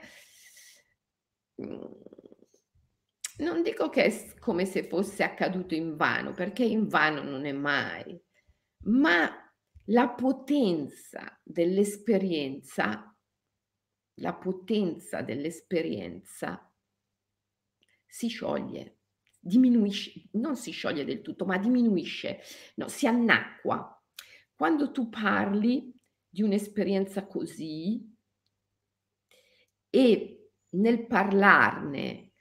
non 3.36 3.62
dico 3.62 3.88
che 3.90 4.04
è 4.04 4.38
come 4.38 4.64
se 4.64 4.84
fosse 4.84 5.22
accaduto 5.22 5.74
in 5.74 5.96
vano, 5.96 6.32
perché 6.32 6.64
in 6.64 6.88
vano 6.88 7.22
non 7.22 7.44
è 7.46 7.52
mai, 7.52 8.18
ma 8.84 9.43
la 9.88 10.08
potenza 10.08 11.40
dell'esperienza 11.42 13.14
la 14.18 14.34
potenza 14.34 15.22
dell'esperienza 15.22 16.70
si 18.06 18.28
scioglie, 18.28 18.98
diminuisce, 19.40 20.28
non 20.32 20.56
si 20.56 20.70
scioglie 20.70 21.04
del 21.04 21.20
tutto, 21.20 21.44
ma 21.44 21.58
diminuisce, 21.58 22.40
no, 22.76 22.88
si 22.88 23.06
annacqua. 23.06 23.90
Quando 24.54 24.92
tu 24.92 25.08
parli 25.08 25.92
di 26.28 26.42
un'esperienza 26.42 27.26
così 27.26 28.08
e 29.90 30.50
nel 30.70 31.06
parlarne 31.06 32.32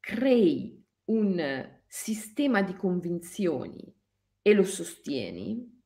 crei 0.00 0.82
un 1.04 1.80
sistema 1.86 2.62
di 2.62 2.74
convinzioni 2.74 3.94
e 4.40 4.54
lo 4.54 4.64
sostieni, 4.64 5.81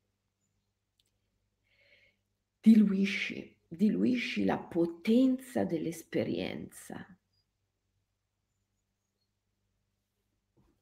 diluisci 2.66 3.54
diluisci 3.68 4.44
la 4.44 4.58
potenza 4.58 5.62
dell'esperienza. 5.62 7.06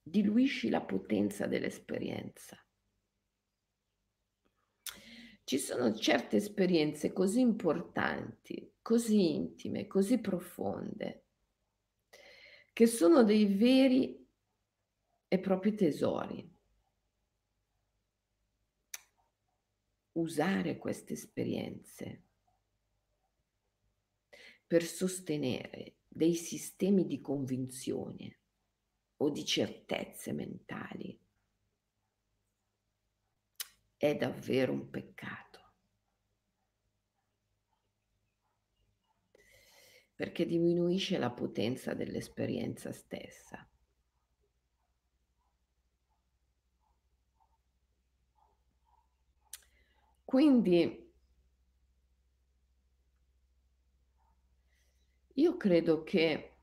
Diluisci 0.03 0.71
la 0.71 0.81
potenza 0.81 1.47
dell'esperienza. 1.47 2.59
Ci 5.45 5.59
sono 5.59 5.95
certe 5.95 6.37
esperienze 6.37 7.13
così 7.13 7.41
importanti, 7.41 8.77
così 8.81 9.35
intime, 9.35 9.87
così 9.87 10.19
profonde, 10.21 11.25
che 12.73 12.87
sono 12.87 13.25
dei 13.25 13.45
veri 13.45 14.27
e 15.29 15.39
propri 15.39 15.75
tesori. 15.75 16.54
Usare 20.15 20.77
queste 20.77 21.13
esperienze 21.13 22.23
per 24.67 24.85
sostenere 24.85 25.97
dei 26.09 26.35
sistemi 26.35 27.07
di 27.07 27.21
convinzione 27.21 28.39
o 29.19 29.31
di 29.31 29.45
certezze 29.45 30.33
mentali 30.33 31.19
è 33.97 34.15
davvero 34.17 34.73
un 34.73 34.91
peccato. 34.91 35.73
Perché 40.15 40.47
diminuisce 40.47 41.19
la 41.19 41.31
potenza 41.31 41.95
dell'esperienza 41.95 42.93
stessa. 42.93 43.67
Quindi 50.25 51.13
io 55.35 55.57
credo 55.57 56.03
che 56.03 56.57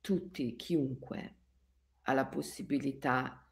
tutti, 0.00 0.54
chiunque, 0.56 1.36
ha 2.02 2.12
la 2.12 2.26
possibilità 2.26 3.44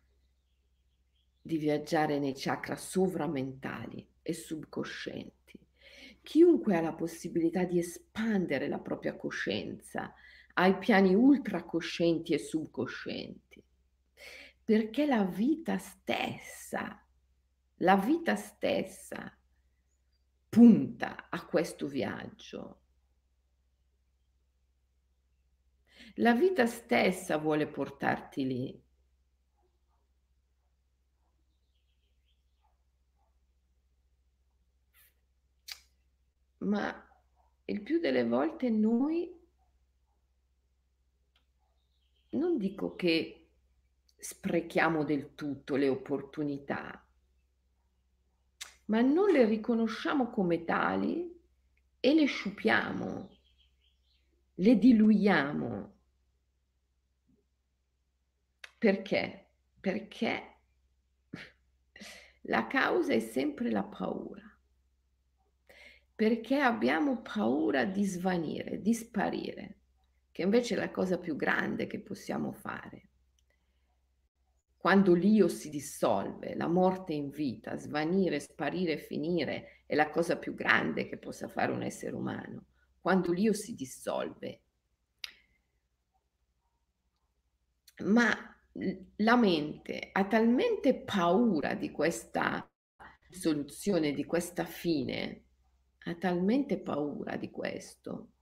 di 1.41 1.59
viaggiare 1.59 2.19
nei 2.19 2.35
chakra 2.35 2.77
sovramentali 2.77 4.09
e 4.23 4.33
subconscienti. 4.33 5.59
Chiunque 6.23 6.77
ha 6.77 6.81
la 6.81 6.95
possibilità 6.95 7.65
di 7.65 7.79
espandere 7.79 8.69
la 8.69 8.79
propria 8.79 9.17
coscienza 9.17 10.15
ai 10.55 10.79
piani 10.79 11.15
ultracoscienti 11.15 12.33
e 12.33 12.39
subconscienti, 12.39 13.63
perché 14.65 15.07
la 15.07 15.25
vita 15.25 15.77
stessa 15.79 17.04
la 17.79 17.97
vita 17.97 18.37
stessa 18.37 19.37
punta 20.49 21.29
a 21.29 21.45
questo 21.47 21.87
viaggio. 21.87 22.81
La 26.19 26.33
vita 26.35 26.67
stessa 26.67 27.39
vuole 27.39 27.67
portarti 27.67 28.47
lì. 28.47 28.83
Ma 36.59 37.09
il 37.65 37.83
più 37.83 37.99
delle 37.99 38.25
volte 38.25 38.71
noi 38.71 39.43
non 42.31 42.57
dico 42.57 42.95
che 42.95 43.51
sprechiamo 44.17 45.05
del 45.05 45.35
tutto 45.35 45.77
le 45.77 45.89
opportunità, 45.89 47.04
ma 48.87 49.01
non 49.01 49.31
le 49.31 49.45
riconosciamo 49.47 50.31
come 50.31 50.65
tali 50.65 51.33
e 52.01 52.15
le 52.15 52.27
sciupiamo, 52.27 53.31
le 54.55 54.79
diluiamo. 54.79 55.93
Perché? 58.79 59.53
Perché 59.81 60.59
la 62.43 62.67
causa 62.67 63.15
è 63.15 63.21
sempre 63.21 63.71
la 63.71 63.85
paura. 63.85 64.43
Perché 66.15 66.59
abbiamo 66.59 67.23
paura 67.23 67.85
di 67.85 68.05
svanire, 68.05 68.81
di 68.81 68.93
sparire, 68.93 69.79
che 70.31 70.43
invece 70.43 70.75
è 70.75 70.79
la 70.79 70.91
cosa 70.91 71.19
più 71.19 71.35
grande 71.37 71.87
che 71.87 72.01
possiamo 72.01 72.53
fare 72.53 73.14
quando 74.85 75.15
l'io 75.15 75.49
si 75.49 75.71
dissolve, 75.71 76.55
la 76.57 76.69
morte 76.69 77.15
in 77.15 77.31
vita, 77.31 77.75
svanire, 77.79 78.39
sparire, 78.39 78.99
finire, 78.99 79.85
è 79.87 79.95
la 79.95 80.11
cosa 80.11 80.37
più 80.37 80.53
grande 80.53 81.09
che 81.09 81.17
possa 81.17 81.49
fare 81.49 81.73
un 81.73 81.81
essere 81.81 82.15
umano. 82.15 82.67
Quando 83.01 83.33
l'io 83.33 83.55
si 83.55 83.75
dissolve. 83.75 84.61
Ma 88.01 88.31
la 89.17 89.37
mente 89.37 90.11
ha 90.13 90.27
talmente 90.27 90.95
paura 90.95 91.73
di 91.73 91.91
questa 91.91 92.71
soluzione, 93.31 94.13
di 94.13 94.27
questa 94.27 94.67
fine, 94.67 95.45
ha 96.01 96.15
talmente 96.17 96.79
paura 96.79 97.37
di 97.37 97.51
questo, 97.51 98.33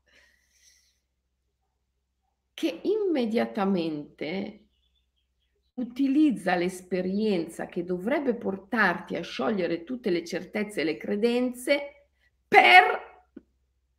che 2.52 2.80
immediatamente 2.82 4.61
utilizza 5.74 6.54
l'esperienza 6.54 7.66
che 7.66 7.84
dovrebbe 7.84 8.34
portarti 8.34 9.16
a 9.16 9.22
sciogliere 9.22 9.84
tutte 9.84 10.10
le 10.10 10.24
certezze 10.24 10.82
e 10.82 10.84
le 10.84 10.96
credenze 10.96 12.06
per 12.46 13.10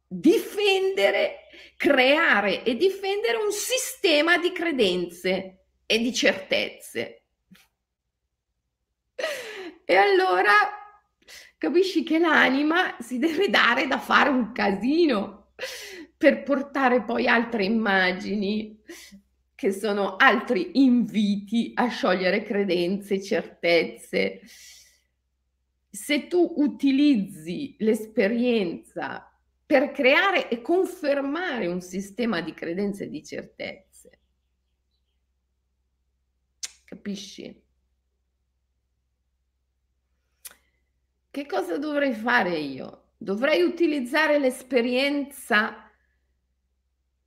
difendere, 0.08 1.48
creare 1.76 2.64
e 2.64 2.76
difendere 2.76 3.38
un 3.38 3.52
sistema 3.52 4.38
di 4.38 4.52
credenze 4.52 5.66
e 5.86 5.98
di 5.98 6.14
certezze. 6.14 7.24
E 9.86 9.96
allora 9.96 10.52
capisci 11.58 12.04
che 12.04 12.20
l'anima 12.20 12.96
si 13.00 13.18
deve 13.18 13.50
dare 13.50 13.88
da 13.88 13.98
fare 13.98 14.30
un 14.30 14.52
casino 14.52 15.54
per 16.16 16.44
portare 16.44 17.04
poi 17.04 17.28
altre 17.28 17.66
immagini 17.66 18.80
che 19.64 19.72
sono 19.72 20.18
altri 20.18 20.72
inviti 20.84 21.72
a 21.74 21.88
sciogliere 21.88 22.44
credenze, 22.44 23.24
certezze. 23.24 24.42
Se 25.90 26.28
tu 26.28 26.56
utilizzi 26.58 27.74
l'esperienza 27.80 29.26
per 29.66 29.92
creare 29.92 30.50
e 30.50 30.62
confermare 30.62 31.68
un 31.68 31.80
sistema 31.80 32.42
di 32.42 32.54
credenze 32.54 33.06
e 33.06 33.10
di 33.10 33.24
certezze, 33.24 34.20
capisci? 36.84 37.64
Che 41.32 41.46
cosa 41.46 41.78
dovrei 41.78 42.14
fare 42.14 42.60
io? 42.60 43.12
Dovrei 43.16 43.62
utilizzare 43.62 44.40
l'esperienza 44.40 45.90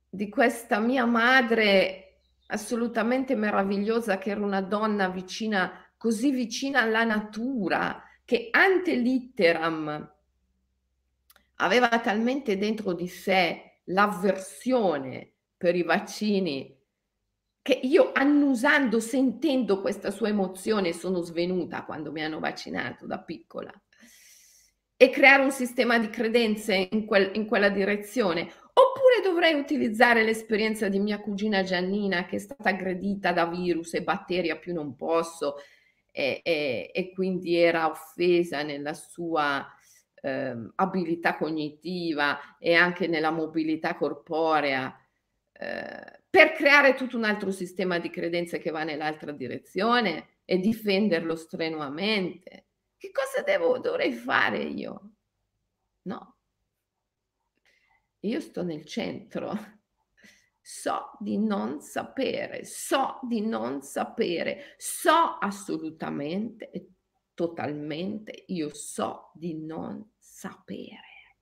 di 0.07 0.29
questa 0.29 0.77
mia 0.77 1.05
madre 1.05 2.06
assolutamente 2.47 3.35
meravigliosa 3.35 4.17
che 4.17 4.31
era 4.31 4.43
una 4.43 4.61
donna 4.61 5.09
vicina, 5.09 5.71
così 5.97 6.31
vicina 6.31 6.81
alla 6.81 7.03
natura, 7.03 8.03
che 8.23 8.49
ante 8.51 8.95
litteram 8.95 10.13
aveva 11.55 11.87
talmente 11.99 12.57
dentro 12.57 12.93
di 12.93 13.07
sé 13.07 13.79
l'avversione 13.85 15.31
per 15.55 15.75
i 15.75 15.83
vaccini 15.83 16.75
che 17.61 17.79
io 17.83 18.11
annusando, 18.13 18.99
sentendo 18.99 19.81
questa 19.81 20.09
sua 20.09 20.29
emozione 20.29 20.93
sono 20.93 21.19
svenuta 21.19 21.83
quando 21.83 22.11
mi 22.11 22.23
hanno 22.23 22.39
vaccinato 22.39 23.05
da 23.05 23.19
piccola. 23.19 23.73
E 24.95 25.09
creare 25.09 25.43
un 25.43 25.51
sistema 25.51 25.99
di 25.99 26.09
credenze 26.09 26.87
in, 26.91 27.05
quel, 27.05 27.31
in 27.35 27.45
quella 27.45 27.69
direzione 27.69 28.49
Oppure 28.79 29.21
dovrei 29.23 29.55
utilizzare 29.55 30.23
l'esperienza 30.23 30.87
di 30.87 30.99
mia 30.99 31.19
cugina 31.19 31.63
Giannina 31.63 32.27
che 32.27 32.35
è 32.35 32.39
stata 32.39 32.69
aggredita 32.69 33.31
da 33.31 33.47
virus 33.47 33.95
e 33.95 34.03
batteri 34.03 34.51
a 34.51 34.57
più 34.57 34.71
non 34.71 34.95
posso 34.95 35.55
e, 36.11 36.41
e, 36.43 36.91
e 36.93 37.11
quindi 37.11 37.55
era 37.55 37.89
offesa 37.89 38.61
nella 38.61 38.93
sua 38.93 39.67
eh, 40.21 40.55
abilità 40.75 41.37
cognitiva 41.37 42.57
e 42.59 42.75
anche 42.75 43.07
nella 43.07 43.31
mobilità 43.31 43.95
corporea 43.95 44.95
eh, 45.53 46.21
per 46.29 46.51
creare 46.51 46.93
tutto 46.93 47.17
un 47.17 47.23
altro 47.23 47.49
sistema 47.49 47.97
di 47.97 48.11
credenze 48.11 48.59
che 48.59 48.69
va 48.69 48.83
nell'altra 48.83 49.31
direzione 49.31 50.41
e 50.45 50.59
difenderlo 50.59 51.35
strenuamente. 51.35 52.65
Che 52.95 53.09
cosa 53.11 53.41
devo, 53.41 53.79
dovrei 53.79 54.11
fare 54.13 54.59
io? 54.59 55.11
No, 56.03 56.36
io 58.27 58.39
sto 58.39 58.63
nel 58.63 58.85
centro. 58.85 59.75
So 60.61 61.11
di 61.19 61.37
non 61.37 61.79
sapere, 61.79 62.65
so 62.65 63.19
di 63.21 63.39
non 63.39 63.81
sapere, 63.81 64.75
so 64.77 65.37
assolutamente 65.39 66.69
e 66.71 66.89
totalmente, 67.33 68.43
io 68.47 68.73
so 68.73 69.31
di 69.33 69.55
non 69.55 70.11
sapere. 70.17 71.37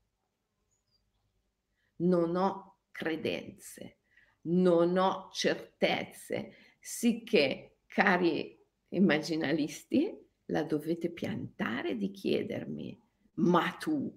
Non 1.97 2.36
ho 2.36 2.81
credenze, 2.91 3.97
non 4.41 4.97
ho 4.97 5.29
certezze, 5.31 6.53
sicché, 6.79 7.77
cari 7.88 8.63
immaginalisti, 8.89 10.23
la 10.49 10.63
dovete 10.63 11.09
piantare 11.09 11.97
di 11.97 12.11
chiedermi, 12.11 13.01
ma 13.36 13.71
tu 13.79 14.15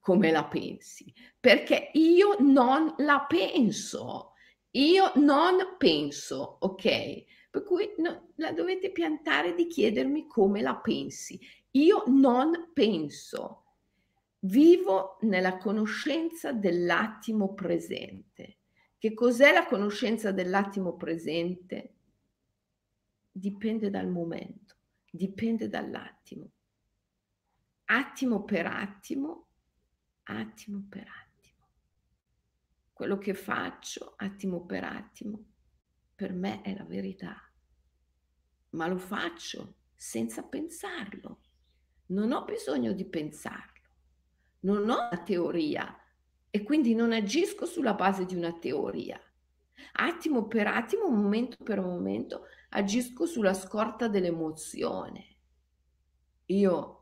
come 0.00 0.30
la 0.30 0.44
pensi, 0.46 1.12
perché 1.38 1.90
io 1.94 2.36
non 2.40 2.94
la 2.98 3.24
penso. 3.28 4.32
Io 4.72 5.12
non 5.16 5.76
penso, 5.78 6.56
ok? 6.60 7.24
Per 7.50 7.64
cui 7.64 7.92
no, 7.98 8.30
la 8.36 8.52
dovete 8.52 8.92
piantare 8.92 9.54
di 9.54 9.66
chiedermi 9.66 10.26
come 10.26 10.62
la 10.62 10.76
pensi. 10.76 11.40
Io 11.72 12.04
non 12.06 12.70
penso, 12.72 13.64
vivo 14.40 15.18
nella 15.22 15.58
conoscenza 15.58 16.52
dell'attimo 16.52 17.52
presente. 17.54 18.58
Che 18.96 19.14
cos'è 19.14 19.52
la 19.52 19.66
conoscenza 19.66 20.30
dell'attimo 20.30 20.94
presente? 20.94 21.94
Dipende 23.32 23.90
dal 23.90 24.08
momento, 24.08 24.76
dipende 25.10 25.68
dall'attimo. 25.68 26.50
Attimo 27.86 28.44
per 28.44 28.66
attimo, 28.66 29.49
attimo 30.30 30.86
per 30.88 31.06
attimo. 31.06 31.66
Quello 32.92 33.18
che 33.18 33.34
faccio, 33.34 34.14
attimo 34.16 34.64
per 34.64 34.84
attimo, 34.84 35.44
per 36.14 36.32
me 36.32 36.62
è 36.62 36.74
la 36.74 36.84
verità, 36.84 37.36
ma 38.70 38.86
lo 38.86 38.98
faccio 38.98 39.76
senza 39.94 40.42
pensarlo. 40.42 41.40
Non 42.06 42.32
ho 42.32 42.44
bisogno 42.44 42.92
di 42.92 43.04
pensarlo, 43.04 43.88
non 44.60 44.88
ho 44.88 45.08
una 45.08 45.22
teoria 45.22 45.96
e 46.50 46.62
quindi 46.62 46.94
non 46.94 47.12
agisco 47.12 47.64
sulla 47.64 47.94
base 47.94 48.26
di 48.26 48.34
una 48.34 48.52
teoria. 48.58 49.20
Attimo 49.92 50.46
per 50.46 50.66
attimo, 50.66 51.08
momento 51.08 51.56
per 51.62 51.80
momento, 51.80 52.46
agisco 52.70 53.26
sulla 53.26 53.54
scorta 53.54 54.08
dell'emozione. 54.08 55.36
Io, 56.46 56.99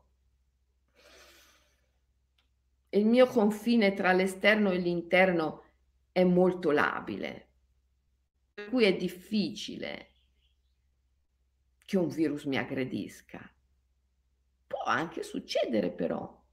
il 2.89 3.05
mio 3.05 3.27
confine 3.27 3.93
tra 3.93 4.11
l'esterno 4.13 4.71
e 4.71 4.77
l'interno 4.77 5.63
è 6.11 6.23
molto 6.23 6.71
labile 6.71 7.49
per 8.59 8.69
cui 8.69 8.83
è 8.83 8.95
difficile 8.95 10.11
che 11.85 11.97
un 11.97 12.09
virus 12.09 12.43
mi 12.43 12.57
aggredisca. 12.57 13.39
Può 14.67 14.83
anche 14.83 15.23
succedere 15.23 15.91
però, 15.91 16.45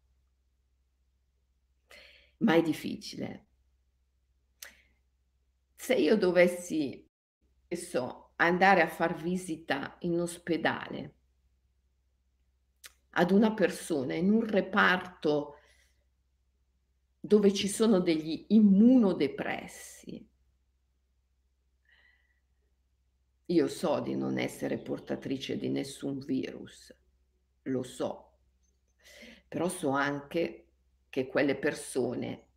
ma 2.39 2.55
è 2.55 2.62
difficile. 2.62 3.47
Se 5.74 5.95
io 5.95 6.16
dovessi, 6.16 7.07
so, 7.68 8.32
andare 8.37 8.82
a 8.82 8.89
far 8.89 9.20
visita 9.20 9.97
in 10.01 10.20
ospedale 10.20 11.14
ad 13.11 13.30
una 13.30 13.53
persona 13.53 14.14
in 14.14 14.30
un 14.30 14.47
reparto 14.47 15.55
dove 17.26 17.52
ci 17.52 17.68
sono 17.68 18.00
degli 18.00 18.46
immunodepressi, 18.48 20.26
Io 23.50 23.68
so 23.68 24.00
di 24.00 24.16
non 24.16 24.38
essere 24.38 24.76
portatrice 24.76 25.56
di 25.56 25.68
nessun 25.68 26.18
virus, 26.18 26.92
lo 27.62 27.84
so, 27.84 28.38
però 29.46 29.68
so 29.68 29.90
anche 29.90 30.70
che 31.08 31.28
quelle 31.28 31.56
persone 31.56 32.48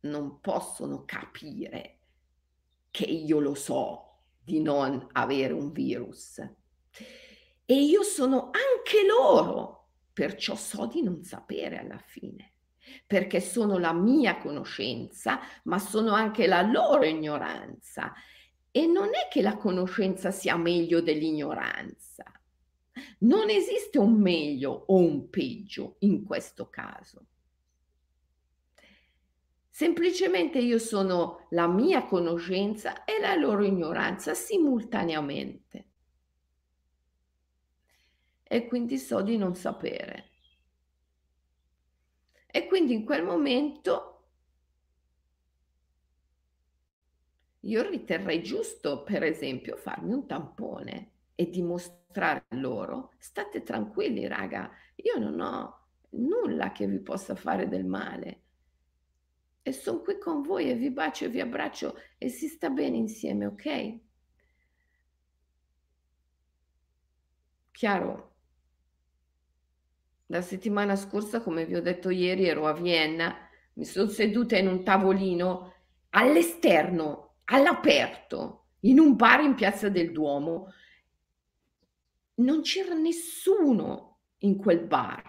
non 0.00 0.38
possono 0.40 1.06
capire 1.06 2.00
che 2.90 3.04
io 3.04 3.40
lo 3.40 3.54
so 3.54 4.24
di 4.38 4.60
non 4.60 5.08
avere 5.12 5.54
un 5.54 5.72
virus. 5.72 6.38
E 7.64 7.74
io 7.74 8.02
sono 8.02 8.50
anche 8.50 9.06
loro, 9.06 9.92
perciò 10.12 10.54
so 10.56 10.84
di 10.84 11.02
non 11.02 11.22
sapere 11.22 11.78
alla 11.78 11.98
fine, 11.98 12.52
perché 13.06 13.40
sono 13.40 13.78
la 13.78 13.92
mia 13.92 14.38
conoscenza, 14.38 15.40
ma 15.64 15.78
sono 15.78 16.12
anche 16.12 16.46
la 16.46 16.62
loro 16.62 17.04
ignoranza 17.04 18.12
e 18.70 18.86
non 18.86 19.08
è 19.08 19.28
che 19.30 19.42
la 19.42 19.56
conoscenza 19.56 20.30
sia 20.30 20.56
meglio 20.56 21.00
dell'ignoranza. 21.00 22.24
Non 23.20 23.48
esiste 23.48 23.98
un 23.98 24.20
meglio 24.20 24.84
o 24.86 24.96
un 24.96 25.30
peggio 25.30 25.96
in 26.00 26.24
questo 26.24 26.68
caso. 26.68 27.26
Semplicemente 29.68 30.58
io 30.58 30.78
sono 30.78 31.46
la 31.50 31.68
mia 31.68 32.04
conoscenza 32.04 33.04
e 33.04 33.20
la 33.20 33.34
loro 33.34 33.64
ignoranza 33.64 34.34
simultaneamente. 34.34 35.86
E 38.42 38.66
quindi 38.66 38.98
so 38.98 39.20
di 39.22 39.36
non 39.36 39.54
sapere. 39.54 40.27
E 42.50 42.66
quindi 42.66 42.94
in 42.94 43.04
quel 43.04 43.22
momento 43.24 44.18
Io 47.62 47.88
riterrei 47.88 48.42
giusto, 48.42 49.02
per 49.04 49.22
esempio, 49.22 49.76
farmi 49.76 50.12
un 50.12 50.26
tampone 50.26 51.10
e 51.36 51.48
dimostrare 51.50 52.44
loro, 52.50 53.12
state 53.18 53.62
tranquilli 53.62 54.26
raga, 54.26 54.70
io 54.96 55.18
non 55.18 55.40
ho 55.40 55.86
nulla 56.10 56.72
che 56.72 56.86
vi 56.86 56.98
possa 57.00 57.34
fare 57.36 57.68
del 57.68 57.84
male. 57.84 58.42
E 59.62 59.72
sono 59.72 60.00
qui 60.00 60.18
con 60.18 60.42
voi 60.42 60.68
e 60.68 60.74
vi 60.74 60.90
bacio 60.90 61.26
e 61.26 61.28
vi 61.28 61.40
abbraccio 61.40 61.94
e 62.18 62.28
si 62.28 62.48
sta 62.48 62.70
bene 62.70 62.96
insieme, 62.96 63.46
ok? 63.46 63.98
Chiaro? 67.72 68.27
La 70.30 70.42
settimana 70.42 70.94
scorsa, 70.96 71.40
come 71.40 71.64
vi 71.64 71.74
ho 71.74 71.82
detto 71.82 72.10
ieri, 72.10 72.46
ero 72.46 72.66
a 72.66 72.74
Vienna, 72.74 73.34
mi 73.74 73.84
sono 73.84 74.08
seduta 74.08 74.56
in 74.56 74.66
un 74.66 74.84
tavolino 74.84 75.72
all'esterno 76.10 77.36
all'aperto 77.44 78.66
in 78.80 78.98
un 78.98 79.16
bar 79.16 79.40
in 79.40 79.54
Piazza 79.54 79.88
del 79.88 80.12
Duomo. 80.12 80.72
Non 82.34 82.60
c'era 82.60 82.94
nessuno 82.94 84.20
in 84.38 84.56
quel 84.56 84.86
bar, 84.86 85.24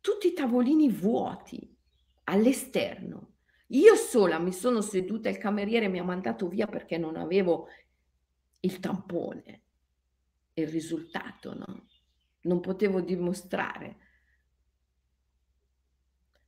tutti 0.00 0.28
i 0.28 0.32
tavolini 0.32 0.88
vuoti 0.88 1.76
all'esterno. 2.24 3.34
Io 3.72 3.94
sola 3.96 4.38
mi 4.38 4.52
sono 4.52 4.80
seduta, 4.80 5.28
il 5.28 5.38
cameriere 5.38 5.88
mi 5.88 5.98
ha 5.98 6.04
mandato 6.04 6.48
via 6.48 6.66
perché 6.66 6.96
non 6.96 7.16
avevo 7.16 7.68
il 8.60 8.80
tampone. 8.80 9.62
Il 10.54 10.68
risultato, 10.68 11.54
no? 11.54 11.86
Non 12.42 12.60
potevo 12.60 13.00
dimostrare. 13.00 13.96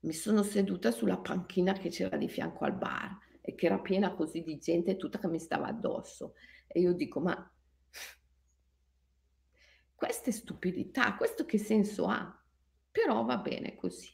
Mi 0.00 0.12
sono 0.12 0.42
seduta 0.42 0.90
sulla 0.90 1.18
panchina 1.18 1.72
che 1.72 1.90
c'era 1.90 2.16
di 2.16 2.28
fianco 2.28 2.64
al 2.64 2.76
bar 2.76 3.18
e 3.40 3.54
che 3.54 3.66
era 3.66 3.78
piena 3.78 4.14
così 4.14 4.42
di 4.42 4.58
gente 4.58 4.96
tutta 4.96 5.18
che 5.18 5.28
mi 5.28 5.38
stava 5.38 5.66
addosso. 5.66 6.34
E 6.66 6.80
io 6.80 6.92
dico, 6.92 7.20
ma 7.20 7.52
questa 9.94 10.30
è 10.30 10.32
stupidità, 10.32 11.16
questo 11.16 11.44
che 11.44 11.58
senso 11.58 12.06
ha? 12.06 12.42
Però 12.90 13.24
va 13.24 13.36
bene 13.36 13.74
così. 13.74 14.10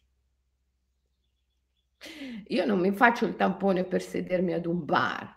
Io 2.48 2.66
non 2.66 2.80
mi 2.80 2.92
faccio 2.92 3.24
il 3.24 3.36
tampone 3.36 3.84
per 3.84 4.02
sedermi 4.02 4.52
ad 4.52 4.66
un 4.66 4.84
bar, 4.84 5.34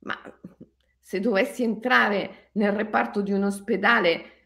ma 0.00 0.16
se 1.00 1.20
dovessi 1.20 1.62
entrare 1.62 2.50
nel 2.54 2.72
reparto 2.72 3.22
di 3.22 3.32
un 3.32 3.44
ospedale 3.44 4.37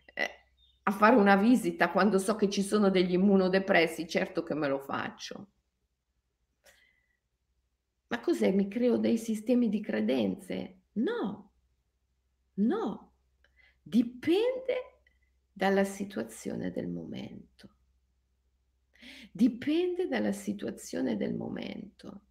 a 0.84 0.90
fare 0.90 1.16
una 1.16 1.36
visita 1.36 1.90
quando 1.90 2.18
so 2.18 2.34
che 2.34 2.50
ci 2.50 2.62
sono 2.62 2.90
degli 2.90 3.12
immunodepressi, 3.12 4.08
certo 4.08 4.42
che 4.42 4.54
me 4.54 4.68
lo 4.68 4.80
faccio. 4.80 5.50
Ma 8.08 8.20
cos'è? 8.20 8.52
Mi 8.52 8.68
creo 8.68 8.98
dei 8.98 9.16
sistemi 9.16 9.68
di 9.68 9.80
credenze? 9.80 10.80
No, 10.94 11.52
no, 12.54 13.14
dipende 13.80 15.00
dalla 15.52 15.84
situazione 15.84 16.70
del 16.72 16.88
momento. 16.88 17.76
Dipende 19.32 20.08
dalla 20.08 20.32
situazione 20.32 21.16
del 21.16 21.34
momento. 21.34 22.24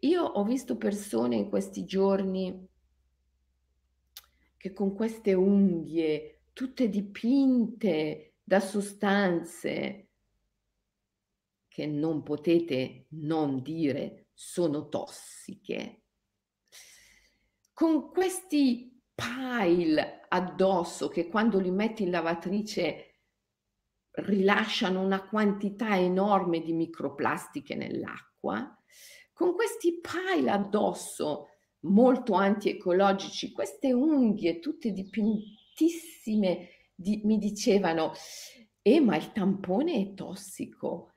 Io 0.00 0.22
ho 0.22 0.44
visto 0.44 0.76
persone 0.76 1.36
in 1.36 1.48
questi 1.48 1.84
giorni 1.84 2.66
che 4.56 4.72
con 4.72 4.94
queste 4.94 5.34
unghie 5.34 6.33
tutte 6.54 6.88
dipinte 6.88 8.36
da 8.42 8.60
sostanze 8.60 10.08
che 11.68 11.86
non 11.86 12.22
potete 12.22 13.06
non 13.10 13.60
dire 13.60 14.28
sono 14.32 14.88
tossiche, 14.88 16.02
con 17.72 18.08
questi 18.10 19.02
pile 19.12 20.24
addosso 20.28 21.08
che 21.08 21.26
quando 21.26 21.58
li 21.58 21.72
metti 21.72 22.04
in 22.04 22.10
lavatrice 22.10 23.18
rilasciano 24.12 25.02
una 25.02 25.28
quantità 25.28 25.98
enorme 25.98 26.60
di 26.60 26.72
microplastiche 26.72 27.74
nell'acqua, 27.74 28.80
con 29.32 29.54
questi 29.54 30.00
pile 30.00 30.50
addosso 30.50 31.48
molto 31.80 32.34
antiecologici, 32.34 33.50
queste 33.50 33.92
unghie 33.92 34.60
tutte 34.60 34.92
dipintissime, 34.92 36.13
di, 36.94 37.20
mi 37.24 37.38
dicevano, 37.38 38.12
eh 38.82 39.00
ma 39.00 39.16
il 39.16 39.32
tampone 39.32 39.94
è 40.00 40.14
tossico, 40.14 41.14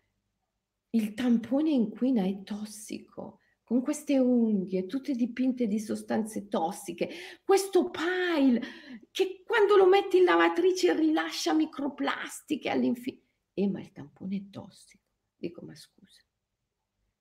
il 0.92 1.14
tampone 1.14 1.70
inquina 1.72 2.24
è 2.24 2.44
tossico. 2.44 3.40
con 3.68 3.82
queste 3.82 4.18
unghie 4.18 4.86
tutte 4.86 5.14
dipinte 5.14 5.68
di 5.68 5.78
sostanze 5.78 6.48
tossiche, 6.48 7.10
questo 7.44 7.90
pile 7.90 8.62
che 9.12 9.44
quando 9.46 9.76
lo 9.76 9.86
metti 9.88 10.20
in 10.20 10.24
lavatrice 10.24 10.96
rilascia 10.96 11.54
microplastiche 11.54 12.70
all'infinito. 12.70 13.26
Eh, 13.54 13.68
ma 13.68 13.82
il 13.82 13.92
tampone 13.92 14.38
è 14.38 14.50
tossico. 14.50 15.04
Dico, 15.36 15.66
ma 15.66 15.76
scusa, 15.76 16.22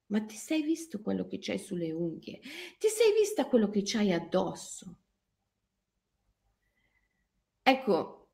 ma 0.06 0.20
ti 0.20 0.36
sei 0.36 0.62
visto 0.62 1.00
quello 1.02 1.26
che 1.26 1.38
c'hai 1.40 1.58
sulle 1.58 1.90
unghie? 1.90 2.38
Ti 2.78 2.88
sei 2.88 3.12
vista 3.12 3.46
quello 3.46 3.68
che 3.68 3.82
c'hai 3.82 4.12
addosso? 4.12 5.00
Ecco, 7.68 8.28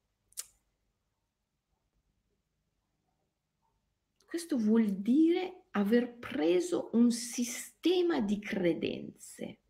questo 4.26 4.58
vuol 4.58 4.88
dire 5.00 5.68
aver 5.70 6.18
preso 6.18 6.90
un 6.92 7.10
sistema 7.10 8.20
di 8.20 8.38
credenze. 8.38 9.60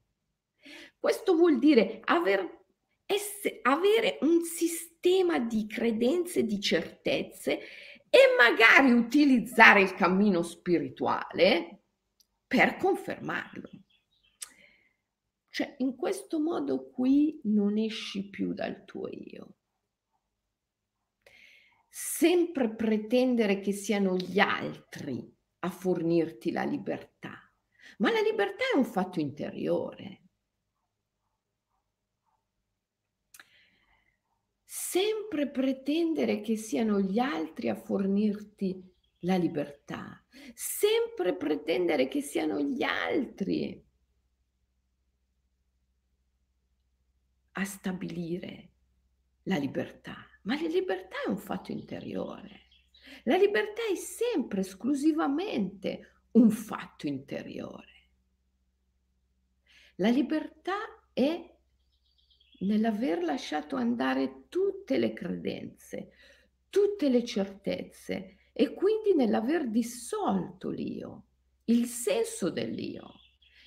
Questo 0.98 1.36
vuol 1.36 1.60
dire 1.60 2.00
aver, 2.06 2.64
esse, 3.06 3.60
avere 3.62 4.18
un 4.22 4.42
sistema 4.42 5.38
di 5.38 5.68
credenze, 5.68 6.42
di 6.44 6.58
certezze 6.58 7.60
e 8.10 8.18
magari 8.36 8.90
utilizzare 8.90 9.80
il 9.80 9.94
cammino 9.94 10.42
spirituale 10.42 11.84
per 12.48 12.78
confermarlo. 12.78 13.70
Cioè, 15.52 15.74
in 15.78 15.96
questo 15.96 16.40
modo 16.40 16.88
qui 16.88 17.38
non 17.44 17.76
esci 17.76 18.30
più 18.30 18.54
dal 18.54 18.86
tuo 18.86 19.06
io. 19.10 19.56
Sempre 21.90 22.74
pretendere 22.74 23.60
che 23.60 23.72
siano 23.72 24.16
gli 24.16 24.38
altri 24.38 25.30
a 25.58 25.68
fornirti 25.68 26.52
la 26.52 26.62
libertà, 26.62 27.52
ma 27.98 28.10
la 28.10 28.22
libertà 28.22 28.64
è 28.72 28.78
un 28.78 28.86
fatto 28.86 29.20
interiore. 29.20 30.22
Sempre 34.64 35.50
pretendere 35.50 36.40
che 36.40 36.56
siano 36.56 36.98
gli 36.98 37.18
altri 37.18 37.68
a 37.68 37.74
fornirti 37.74 38.90
la 39.20 39.36
libertà, 39.36 40.24
sempre 40.54 41.36
pretendere 41.36 42.08
che 42.08 42.22
siano 42.22 42.58
gli 42.58 42.82
altri 42.82 43.90
a 47.52 47.64
stabilire 47.64 48.70
la 49.44 49.56
libertà, 49.56 50.26
ma 50.42 50.60
la 50.60 50.68
libertà 50.68 51.16
è 51.26 51.28
un 51.28 51.38
fatto 51.38 51.72
interiore. 51.72 52.60
La 53.24 53.36
libertà 53.36 53.82
è 53.90 53.94
sempre 53.94 54.60
esclusivamente 54.60 56.24
un 56.32 56.50
fatto 56.50 57.06
interiore. 57.06 57.90
La 59.96 60.08
libertà 60.08 60.76
è 61.12 61.50
nell'aver 62.60 63.22
lasciato 63.22 63.76
andare 63.76 64.46
tutte 64.48 64.98
le 64.98 65.12
credenze, 65.12 66.12
tutte 66.70 67.08
le 67.08 67.24
certezze 67.24 68.36
e 68.52 68.72
quindi 68.72 69.14
nell'aver 69.14 69.68
dissolto 69.68 70.70
l'io, 70.70 71.26
il 71.66 71.86
senso 71.86 72.50
dell'io. 72.50 73.20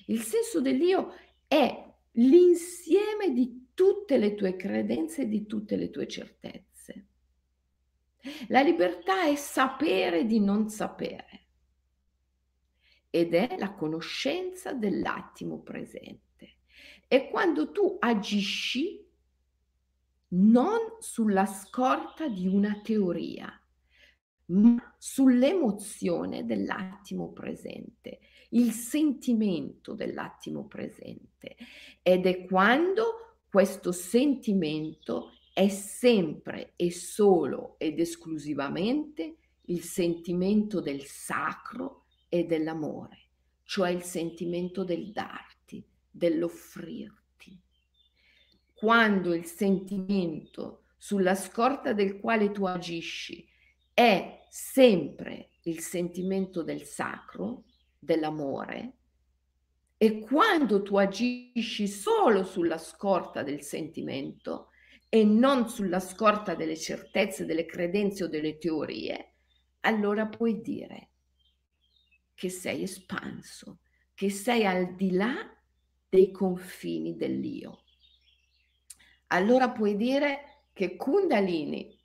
Il 0.06 0.20
senso 0.20 0.60
dell'io 0.60 1.12
è 1.46 1.94
l'insieme 2.12 3.32
di 3.32 3.65
tutte 3.76 4.16
le 4.16 4.34
tue 4.34 4.56
credenze 4.56 5.22
e 5.22 5.28
di 5.28 5.44
tutte 5.44 5.76
le 5.76 5.90
tue 5.90 6.08
certezze. 6.08 7.08
La 8.48 8.62
libertà 8.62 9.26
è 9.26 9.36
sapere 9.36 10.24
di 10.24 10.40
non 10.40 10.70
sapere 10.70 11.48
ed 13.10 13.34
è 13.34 13.56
la 13.58 13.74
conoscenza 13.74 14.72
dell'attimo 14.72 15.60
presente. 15.60 16.56
E 17.06 17.28
quando 17.28 17.70
tu 17.70 17.96
agisci 18.00 19.06
non 20.28 20.96
sulla 20.98 21.46
scorta 21.46 22.28
di 22.28 22.46
una 22.46 22.80
teoria, 22.82 23.48
ma 24.46 24.94
sull'emozione 24.96 26.46
dell'attimo 26.46 27.30
presente, 27.32 28.20
il 28.50 28.72
sentimento 28.72 29.92
dell'attimo 29.92 30.66
presente. 30.66 31.56
Ed 32.00 32.24
è 32.26 32.46
quando 32.46 33.25
questo 33.56 33.90
sentimento 33.90 35.32
è 35.54 35.68
sempre 35.68 36.74
e 36.76 36.90
solo 36.90 37.76
ed 37.78 37.98
esclusivamente 37.98 39.38
il 39.68 39.80
sentimento 39.80 40.82
del 40.82 41.04
sacro 41.04 42.04
e 42.28 42.44
dell'amore, 42.44 43.30
cioè 43.62 43.88
il 43.88 44.02
sentimento 44.02 44.84
del 44.84 45.10
darti, 45.10 45.82
dell'offrirti. 46.10 47.58
Quando 48.74 49.32
il 49.32 49.46
sentimento 49.46 50.82
sulla 50.98 51.34
scorta 51.34 51.94
del 51.94 52.20
quale 52.20 52.50
tu 52.50 52.66
agisci 52.66 53.48
è 53.94 54.44
sempre 54.50 55.52
il 55.62 55.80
sentimento 55.80 56.62
del 56.62 56.82
sacro, 56.82 57.64
dell'amore, 57.98 58.98
e 59.98 60.20
quando 60.20 60.82
tu 60.82 60.96
agisci 60.98 61.88
solo 61.88 62.44
sulla 62.44 62.76
scorta 62.76 63.42
del 63.42 63.62
sentimento 63.62 64.68
e 65.08 65.24
non 65.24 65.68
sulla 65.68 66.00
scorta 66.00 66.54
delle 66.54 66.76
certezze, 66.76 67.46
delle 67.46 67.64
credenze 67.64 68.24
o 68.24 68.28
delle 68.28 68.58
teorie, 68.58 69.36
allora 69.80 70.26
puoi 70.26 70.60
dire 70.60 71.10
che 72.34 72.50
sei 72.50 72.82
espanso, 72.82 73.78
che 74.12 74.28
sei 74.28 74.66
al 74.66 74.94
di 74.94 75.12
là 75.12 75.34
dei 76.08 76.30
confini 76.30 77.16
dell'io. 77.16 77.84
Allora 79.28 79.70
puoi 79.70 79.96
dire 79.96 80.64
che 80.74 80.96
Kundalini 80.96 81.98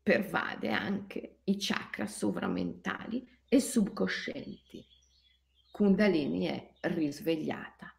pervade 0.00 0.70
anche 0.70 1.40
i 1.44 1.56
chakra 1.58 2.06
sovramentali 2.06 3.28
e 3.48 3.60
subconscienti 3.60 4.91
Kundalini 5.72 6.46
è 6.46 6.72
risvegliata. 6.82 7.92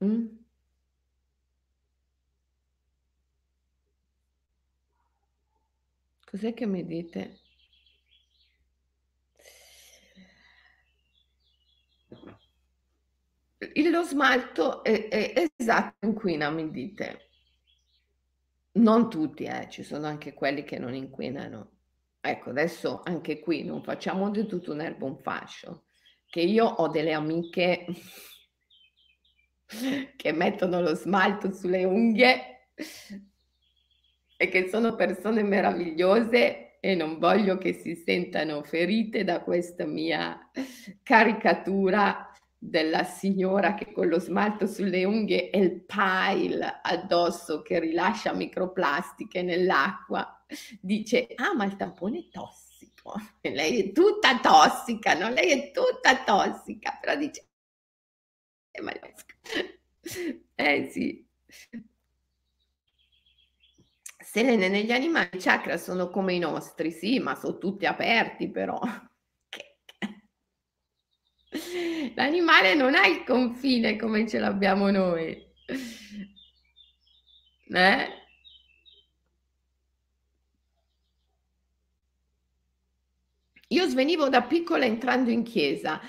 Mm? 0.00 0.28
Cos'è 6.24 6.52
che 6.54 6.66
mi 6.66 6.84
dite? 6.84 7.38
lo 13.90 14.02
smalto 14.04 14.84
è, 14.84 15.08
è, 15.08 15.32
è 15.32 15.46
esatto, 15.56 16.06
inquina, 16.06 16.50
mi 16.50 16.70
dite. 16.70 17.28
Non 18.76 19.08
tutti, 19.08 19.44
eh, 19.44 19.68
ci 19.70 19.82
sono 19.82 20.06
anche 20.06 20.34
quelli 20.34 20.64
che 20.64 20.78
non 20.78 20.94
inquinano. 20.94 21.70
Ecco, 22.20 22.50
adesso 22.50 23.02
anche 23.04 23.38
qui 23.38 23.62
non 23.62 23.82
facciamo 23.82 24.30
di 24.30 24.46
tutto 24.46 24.72
un 24.72 24.80
erbo 24.80 25.06
un 25.06 25.18
fascio, 25.18 25.84
che 26.26 26.40
io 26.40 26.64
ho 26.66 26.88
delle 26.88 27.12
amiche 27.12 27.86
che 30.16 30.32
mettono 30.32 30.80
lo 30.80 30.94
smalto 30.94 31.52
sulle 31.52 31.84
unghie 31.84 32.68
e 34.36 34.48
che 34.48 34.68
sono 34.68 34.94
persone 34.94 35.42
meravigliose 35.42 36.80
e 36.80 36.94
non 36.94 37.18
voglio 37.18 37.56
che 37.56 37.72
si 37.72 37.94
sentano 37.94 38.62
ferite 38.62 39.22
da 39.22 39.40
questa 39.40 39.86
mia 39.86 40.50
caricatura 41.02 42.30
della 42.66 43.04
signora 43.04 43.74
che 43.74 43.92
con 43.92 44.08
lo 44.08 44.18
smalto 44.18 44.66
sulle 44.66 45.04
unghie 45.04 45.50
e 45.50 45.58
il 45.60 45.82
pile 45.82 46.80
addosso 46.82 47.60
che 47.60 47.78
rilascia 47.78 48.32
microplastiche 48.32 49.42
nell'acqua 49.42 50.42
dice 50.80 51.28
ah 51.34 51.54
ma 51.54 51.64
il 51.66 51.76
tampone 51.76 52.20
è 52.20 52.28
tossico 52.30 53.14
e 53.42 53.50
lei 53.50 53.82
è 53.82 53.92
tutta 53.92 54.40
tossica 54.40 55.12
no? 55.12 55.28
lei 55.28 55.50
è 55.50 55.70
tutta 55.72 56.24
tossica 56.24 56.96
però 56.98 57.16
dice 57.16 57.46
eh, 58.70 59.14
eh 60.54 60.88
sì 60.90 61.22
Selene, 64.18 64.68
negli 64.68 64.90
animali 64.90 65.28
i 65.34 65.38
chakra 65.38 65.76
sono 65.76 66.08
come 66.10 66.32
i 66.32 66.38
nostri, 66.40 66.90
sì, 66.90 67.20
ma 67.20 67.36
sono 67.36 67.58
tutti 67.58 67.86
aperti 67.86 68.48
però. 68.48 68.80
L'animale 72.14 72.74
non 72.74 72.94
ha 72.94 73.06
il 73.06 73.24
confine 73.24 73.96
come 73.96 74.28
ce 74.28 74.38
l'abbiamo 74.38 74.90
noi. 74.90 75.42
Eh? 77.66 78.08
Io 83.68 83.88
svenivo 83.88 84.28
da 84.28 84.42
piccola 84.42 84.84
entrando 84.84 85.30
in 85.30 85.42
chiesa. 85.42 86.00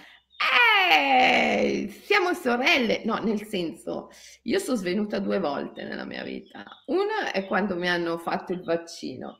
Eh, 0.91 1.87
siamo 2.03 2.33
sorelle. 2.33 3.01
No, 3.05 3.15
nel 3.15 3.43
senso, 3.45 4.09
io 4.43 4.59
sono 4.59 4.77
svenuta 4.77 5.19
due 5.19 5.39
volte 5.39 5.83
nella 5.83 6.05
mia 6.05 6.23
vita. 6.23 6.63
Una 6.87 7.31
è 7.31 7.45
quando 7.47 7.75
mi 7.75 7.89
hanno 7.89 8.17
fatto 8.17 8.53
il 8.53 8.63
vaccino 8.63 9.39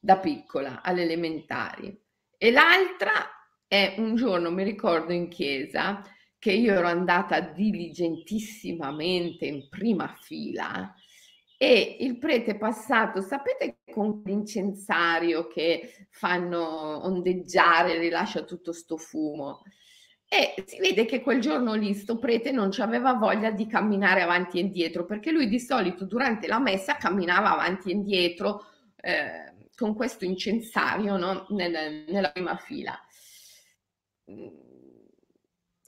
da 0.00 0.18
piccola, 0.18 0.82
alle 0.82 1.02
elementari. 1.02 1.96
E 2.36 2.50
l'altra 2.50 3.12
è 3.72 3.94
un 3.96 4.16
giorno, 4.16 4.50
mi 4.50 4.64
ricordo 4.64 5.14
in 5.14 5.28
chiesa, 5.28 6.02
che 6.38 6.52
io 6.52 6.74
ero 6.74 6.88
andata 6.88 7.40
diligentissimamente 7.40 9.46
in 9.46 9.70
prima 9.70 10.14
fila 10.20 10.94
e 11.56 11.96
il 12.00 12.18
prete 12.18 12.58
passato, 12.58 13.22
sapete, 13.22 13.78
con 13.90 14.20
l'incensario 14.26 15.46
che 15.46 16.06
fanno 16.10 17.06
ondeggiare, 17.06 17.98
rilascia 17.98 18.42
tutto 18.42 18.72
sto 18.72 18.98
fumo. 18.98 19.62
E 20.28 20.52
si 20.66 20.78
vede 20.78 21.06
che 21.06 21.22
quel 21.22 21.40
giorno 21.40 21.72
lì 21.72 21.94
sto 21.94 22.18
prete 22.18 22.52
non 22.52 22.68
aveva 22.76 23.14
voglia 23.14 23.50
di 23.52 23.66
camminare 23.66 24.20
avanti 24.20 24.58
e 24.58 24.62
indietro, 24.62 25.06
perché 25.06 25.30
lui 25.30 25.48
di 25.48 25.58
solito 25.58 26.04
durante 26.04 26.46
la 26.46 26.58
messa 26.58 26.96
camminava 26.96 27.52
avanti 27.52 27.88
e 27.88 27.94
indietro 27.94 28.66
eh, 28.96 29.54
con 29.74 29.94
questo 29.94 30.26
incensario 30.26 31.16
no? 31.16 31.46
Nel, 31.48 32.04
nella 32.06 32.32
prima 32.32 32.56
fila. 32.56 33.02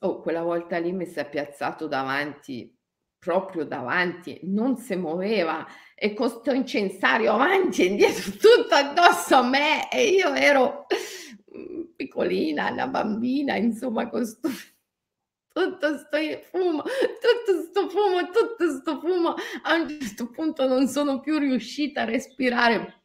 Oh, 0.01 0.21
quella 0.21 0.43
volta 0.43 0.79
lì 0.79 0.93
mi 0.93 1.07
si 1.07 1.19
è 1.19 1.29
piazzato 1.29 1.87
davanti 1.87 2.75
proprio 3.25 3.65
davanti, 3.65 4.39
non 4.43 4.77
si 4.77 4.95
muoveva. 4.97 5.67
E 5.95 6.13
con 6.13 6.29
questo 6.31 6.53
incensario 6.53 7.33
avanti 7.33 7.83
e 7.83 7.87
indietro 7.87 8.31
tutto 8.37 8.75
addosso 8.75 9.37
a 9.37 9.49
me. 9.49 9.91
E 9.91 10.09
io 10.09 10.35
ero 10.35 10.87
mm, 11.57 11.83
piccolina, 11.97 12.71
una 12.71 12.87
bambina, 12.87 13.57
insomma, 13.57 14.11
con 14.11 14.27
sto, 14.27 14.51
tutto 15.55 15.97
sto 15.97 16.19
fumo, 16.51 16.83
tutto 16.83 17.63
sto 17.63 17.89
fumo, 17.89 18.29
tutto 18.31 18.71
sto 18.79 19.01
fumo, 19.01 19.35
a 19.63 19.75
un 19.75 19.89
certo 19.89 20.29
punto 20.29 20.69
non 20.69 20.87
sono 20.87 21.21
più 21.21 21.39
riuscita 21.39 22.03
a 22.03 22.05
respirare, 22.05 23.03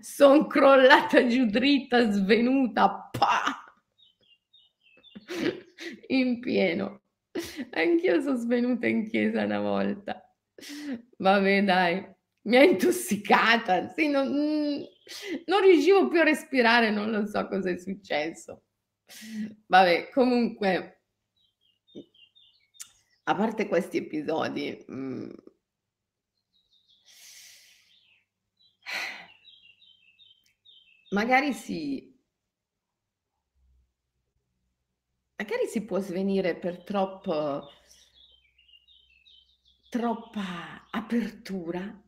sono 0.00 0.46
crollata 0.46 1.26
giù 1.26 1.46
dritta, 1.46 2.10
svenuta, 2.10 3.08
pa! 3.16 3.27
In 6.08 6.40
pieno. 6.40 7.02
Anch'io 7.70 8.20
sono 8.20 8.36
svenuta 8.36 8.86
in 8.86 9.08
chiesa 9.08 9.44
una 9.44 9.60
volta. 9.60 10.22
Vabbè, 11.18 11.62
dai, 11.64 12.06
mi 12.42 12.56
ha 12.56 12.62
intossicata. 12.62 13.88
Sì, 13.88 14.08
non, 14.08 14.28
non 15.46 15.60
riuscivo 15.60 16.08
più 16.08 16.20
a 16.20 16.24
respirare, 16.24 16.90
non 16.90 17.10
lo 17.10 17.26
so 17.26 17.46
cosa 17.48 17.70
è 17.70 17.78
successo. 17.78 18.64
Vabbè, 19.66 20.10
comunque, 20.10 21.02
a 23.24 23.34
parte 23.34 23.68
questi 23.68 23.98
episodi, 23.98 24.84
mh, 24.86 24.94
mm, 24.94 25.30
magari 31.10 31.52
si 31.52 32.07
magari 35.38 35.66
si 35.68 35.84
può 35.84 36.00
svenire 36.00 36.56
per 36.56 36.82
troppo, 36.82 37.70
troppa 39.88 40.88
apertura, 40.90 42.02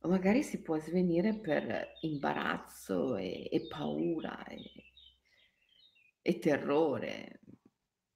o 0.00 0.08
magari 0.08 0.42
si 0.42 0.60
può 0.60 0.78
svenire 0.78 1.38
per 1.38 1.94
imbarazzo 2.02 3.16
e, 3.16 3.48
e 3.50 3.66
paura 3.66 4.44
e, 4.44 4.60
e 6.20 6.38
terrore. 6.38 7.40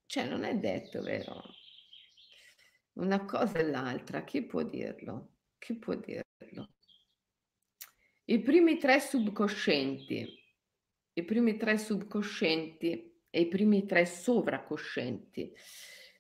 Cioè, 0.04 0.28
non 0.28 0.44
è 0.44 0.54
detto, 0.54 1.00
vero? 1.00 1.42
Una 2.94 3.24
cosa 3.24 3.60
e 3.60 3.64
l'altra, 3.64 4.24
chi 4.24 4.44
può 4.44 4.62
dirlo? 4.62 5.36
Chi 5.56 5.74
può 5.78 5.94
dirlo? 5.94 6.74
I 8.26 8.40
primi 8.40 8.76
tre 8.76 9.00
subconscienti, 9.00 10.26
i 11.14 11.24
primi 11.24 11.56
tre 11.56 11.78
subconscienti 11.78 13.07
e 13.30 13.40
i 13.40 13.48
primi 13.48 13.86
tre 13.86 14.06
sovracoscienti. 14.06 15.54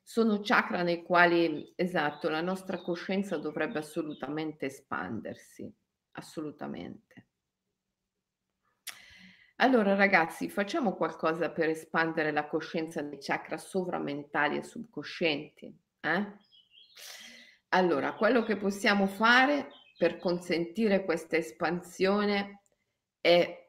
Sono 0.02 0.40
chakra 0.42 0.82
nei 0.82 1.02
quali, 1.02 1.72
esatto, 1.76 2.28
la 2.28 2.40
nostra 2.40 2.80
coscienza 2.80 3.36
dovrebbe 3.36 3.78
assolutamente 3.78 4.66
espandersi, 4.66 5.70
assolutamente. 6.12 7.26
Allora 9.60 9.94
ragazzi, 9.94 10.48
facciamo 10.48 10.94
qualcosa 10.94 11.50
per 11.50 11.68
espandere 11.68 12.30
la 12.30 12.46
coscienza 12.46 13.02
nei 13.02 13.18
chakra 13.20 13.58
sovramentali 13.58 14.56
e 14.56 14.62
subconscienti. 14.62 15.76
Eh? 16.00 16.32
Allora, 17.70 18.14
quello 18.14 18.44
che 18.44 18.56
possiamo 18.56 19.06
fare 19.06 19.68
per 19.96 20.18
consentire 20.18 21.04
questa 21.04 21.36
espansione 21.36 22.62
è 23.20 23.67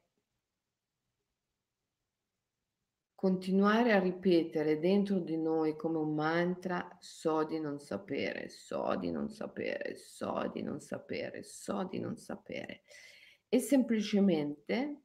continuare 3.19 3.91
a 3.91 3.99
ripetere 3.99 4.79
dentro 4.79 5.19
di 5.19 5.35
noi 5.35 5.75
come 5.75 5.97
un 5.97 6.15
mantra 6.15 6.87
so 7.01 7.43
di 7.43 7.59
non 7.59 7.77
sapere, 7.77 8.47
so 8.47 8.95
di 8.95 9.11
non 9.11 9.27
sapere, 9.27 9.97
so 9.97 10.49
di 10.53 10.61
non 10.61 10.79
sapere, 10.79 11.43
so 11.43 11.83
di 11.83 11.99
non 11.99 12.15
sapere 12.15 12.83
e 13.49 13.59
semplicemente 13.59 15.01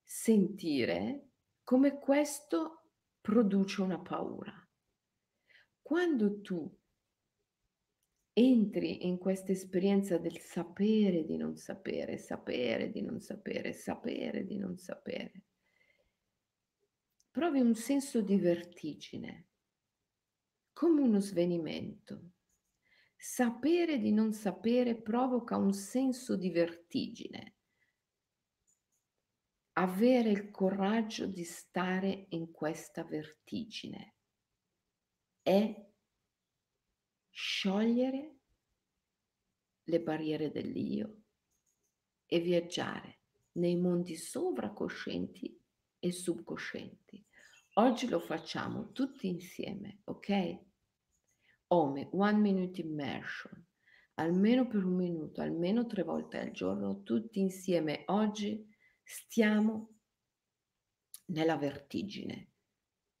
sentire 0.00 1.30
come 1.64 1.98
questo 1.98 2.84
produce 3.20 3.82
una 3.82 3.98
paura. 3.98 4.54
Quando 5.82 6.40
tu 6.42 6.72
entri 8.32 9.08
in 9.08 9.18
questa 9.18 9.50
esperienza 9.50 10.18
del 10.18 10.38
sapere 10.38 11.24
di 11.24 11.36
non 11.36 11.56
sapere, 11.56 12.16
sapere 12.16 12.92
di 12.92 13.02
non 13.02 13.18
sapere, 13.18 13.72
sapere 13.72 14.44
di 14.44 14.56
non 14.56 14.78
sapere, 14.78 15.42
provi 17.36 17.60
un 17.60 17.74
senso 17.74 18.22
di 18.22 18.38
vertigine, 18.38 19.48
come 20.72 21.02
uno 21.02 21.20
svenimento. 21.20 22.30
Sapere 23.14 23.98
di 23.98 24.10
non 24.10 24.32
sapere 24.32 24.96
provoca 24.96 25.58
un 25.58 25.74
senso 25.74 26.34
di 26.34 26.48
vertigine. 26.48 27.56
Avere 29.72 30.30
il 30.30 30.50
coraggio 30.50 31.26
di 31.26 31.44
stare 31.44 32.24
in 32.30 32.50
questa 32.52 33.04
vertigine 33.04 34.14
è 35.42 35.90
sciogliere 37.28 38.36
le 39.82 40.00
barriere 40.00 40.50
dell'io 40.50 41.24
e 42.24 42.40
viaggiare 42.40 43.20
nei 43.56 43.76
mondi 43.76 44.16
sovracoscienti 44.16 45.62
e 45.98 46.12
subconscienti. 46.12 47.25
Oggi 47.78 48.08
lo 48.08 48.20
facciamo 48.20 48.90
tutti 48.92 49.28
insieme, 49.28 50.00
ok? 50.04 50.60
Ome, 51.68 52.08
one 52.12 52.38
minute 52.38 52.80
immersion, 52.80 53.66
almeno 54.14 54.66
per 54.66 54.82
un 54.82 54.94
minuto, 54.94 55.42
almeno 55.42 55.84
tre 55.84 56.02
volte 56.02 56.38
al 56.38 56.52
giorno, 56.52 57.02
tutti 57.02 57.38
insieme. 57.38 58.04
Oggi 58.06 58.66
stiamo 59.02 59.98
nella 61.26 61.58
vertigine 61.58 62.52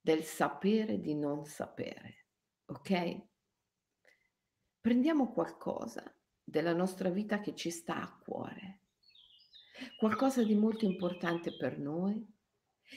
del 0.00 0.22
sapere 0.22 1.00
di 1.00 1.14
non 1.14 1.44
sapere, 1.44 2.28
ok? 2.64 3.26
Prendiamo 4.80 5.32
qualcosa 5.32 6.02
della 6.42 6.72
nostra 6.72 7.10
vita 7.10 7.40
che 7.40 7.54
ci 7.54 7.70
sta 7.70 8.00
a 8.00 8.16
cuore, 8.16 8.84
qualcosa 9.98 10.42
di 10.42 10.54
molto 10.54 10.86
importante 10.86 11.54
per 11.54 11.78
noi 11.78 12.35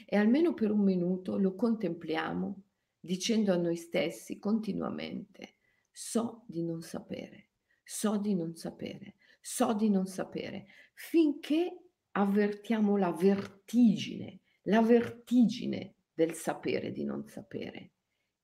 e 0.05 0.15
almeno 0.15 0.53
per 0.53 0.71
un 0.71 0.81
minuto 0.81 1.37
lo 1.37 1.55
contempliamo 1.55 2.63
dicendo 2.99 3.53
a 3.53 3.57
noi 3.57 3.75
stessi 3.75 4.39
continuamente, 4.39 5.55
so 5.91 6.43
di 6.47 6.63
non 6.63 6.81
sapere, 6.81 7.49
so 7.83 8.17
di 8.17 8.35
non 8.35 8.55
sapere, 8.55 9.15
so 9.39 9.73
di 9.73 9.89
non 9.89 10.05
sapere, 10.05 10.67
finché 10.93 11.77
avvertiamo 12.11 12.97
la 12.97 13.11
vertigine, 13.11 14.39
la 14.63 14.81
vertigine 14.81 15.95
del 16.13 16.33
sapere 16.33 16.91
di 16.91 17.03
non 17.03 17.25
sapere. 17.27 17.91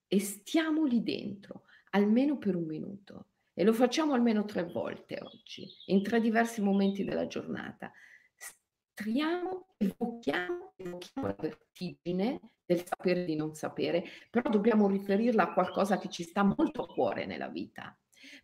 E 0.07 0.19
stiamo 0.19 0.85
lì 0.85 1.03
dentro 1.03 1.63
almeno 1.91 2.37
per 2.37 2.55
un 2.55 2.65
minuto. 2.65 3.27
E 3.53 3.63
lo 3.63 3.73
facciamo 3.73 4.13
almeno 4.13 4.43
tre 4.43 4.65
volte 4.65 5.17
oggi, 5.21 5.65
in 5.85 6.03
tre 6.03 6.19
diversi 6.19 6.61
momenti 6.61 7.05
della 7.05 7.25
giornata 7.25 7.91
entriamo, 8.95 9.67
evochiamo, 9.77 10.73
evochiamo 10.77 11.27
la 11.27 11.35
vertigine 11.37 12.39
del 12.65 12.83
sapere 12.85 13.25
di 13.25 13.35
non 13.35 13.53
sapere, 13.53 14.03
però 14.29 14.49
dobbiamo 14.49 14.87
riferirla 14.87 15.43
a 15.43 15.53
qualcosa 15.53 15.97
che 15.97 16.09
ci 16.09 16.23
sta 16.23 16.43
molto 16.43 16.83
a 16.83 16.87
cuore 16.87 17.25
nella 17.25 17.49
vita, 17.49 17.95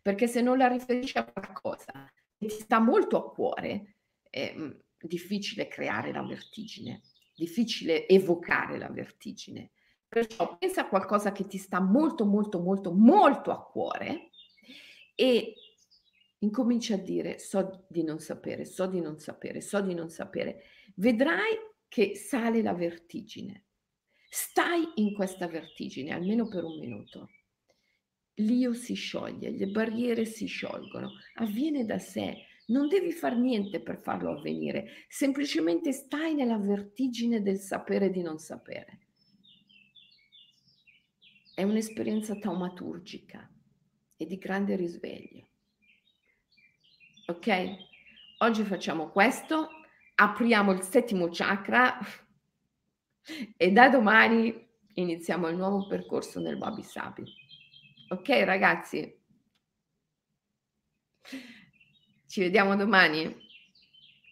perché 0.02 0.28
se 0.28 0.42
non 0.42 0.58
la 0.58 0.68
riferisci 0.68 1.16
a 1.16 1.24
qualcosa 1.24 2.12
che 2.36 2.46
ti 2.46 2.48
sta 2.50 2.78
molto 2.78 3.16
a 3.16 3.32
cuore, 3.32 3.96
è 4.28 4.54
mm, 4.54 4.70
difficile 4.98 5.68
creare 5.68 6.12
la 6.12 6.22
vertigine, 6.22 7.00
difficile 7.34 8.06
evocare 8.06 8.78
la 8.78 8.90
vertigine. 8.90 9.72
Perciò 10.06 10.58
pensa 10.58 10.82
a 10.82 10.88
qualcosa 10.88 11.32
che 11.32 11.46
ti 11.46 11.56
sta 11.56 11.80
molto, 11.80 12.26
molto, 12.26 12.60
molto, 12.60 12.92
molto 12.92 13.50
a 13.50 13.64
cuore 13.64 14.28
e 15.14 15.54
incomincia 16.42 16.94
a 16.94 16.98
dire 16.98 17.38
so 17.38 17.84
di 17.88 18.02
non 18.02 18.18
sapere, 18.18 18.64
so 18.64 18.86
di 18.86 19.00
non 19.00 19.18
sapere, 19.18 19.60
so 19.60 19.80
di 19.80 19.94
non 19.94 20.10
sapere. 20.10 20.62
Vedrai 20.96 21.56
che 21.88 22.14
sale 22.16 22.62
la 22.62 22.74
vertigine. 22.74 23.64
Stai 24.28 24.92
in 24.96 25.12
questa 25.14 25.46
vertigine 25.46 26.12
almeno 26.12 26.48
per 26.48 26.64
un 26.64 26.78
minuto. 26.78 27.30
L'io 28.36 28.72
si 28.72 28.94
scioglie, 28.94 29.50
le 29.50 29.66
barriere 29.66 30.24
si 30.24 30.46
sciolgono, 30.46 31.10
avviene 31.34 31.84
da 31.84 31.98
sé. 31.98 32.46
Non 32.68 32.88
devi 32.88 33.12
fare 33.12 33.36
niente 33.36 33.80
per 33.80 34.00
farlo 34.00 34.38
avvenire, 34.38 35.04
semplicemente 35.08 35.92
stai 35.92 36.34
nella 36.34 36.56
vertigine 36.56 37.42
del 37.42 37.58
sapere 37.58 38.08
di 38.10 38.22
non 38.22 38.38
sapere. 38.38 39.00
È 41.54 41.62
un'esperienza 41.62 42.34
taumaturgica 42.36 43.46
e 44.16 44.26
di 44.26 44.38
grande 44.38 44.76
risveglio. 44.76 45.51
Ok? 47.26 47.76
Oggi 48.38 48.64
facciamo 48.64 49.08
questo, 49.10 49.68
apriamo 50.16 50.72
il 50.72 50.82
settimo 50.82 51.28
chakra 51.30 51.96
e 53.56 53.70
da 53.70 53.88
domani 53.88 54.68
iniziamo 54.94 55.46
il 55.46 55.56
nuovo 55.56 55.86
percorso 55.86 56.40
nel 56.40 56.56
Wabi 56.56 56.82
Sabi. 56.82 57.24
Ok 58.08 58.28
ragazzi? 58.44 59.20
Ci 62.26 62.40
vediamo 62.40 62.74
domani. 62.74 63.36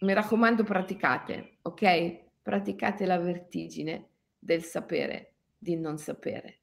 Mi 0.01 0.13
raccomando 0.13 0.63
praticate, 0.63 1.59
ok? 1.61 2.41
Praticate 2.41 3.05
la 3.05 3.17
vertigine 3.17 4.09
del 4.37 4.63
sapere, 4.63 5.35
di 5.57 5.77
non 5.77 5.97
sapere. 5.97 6.59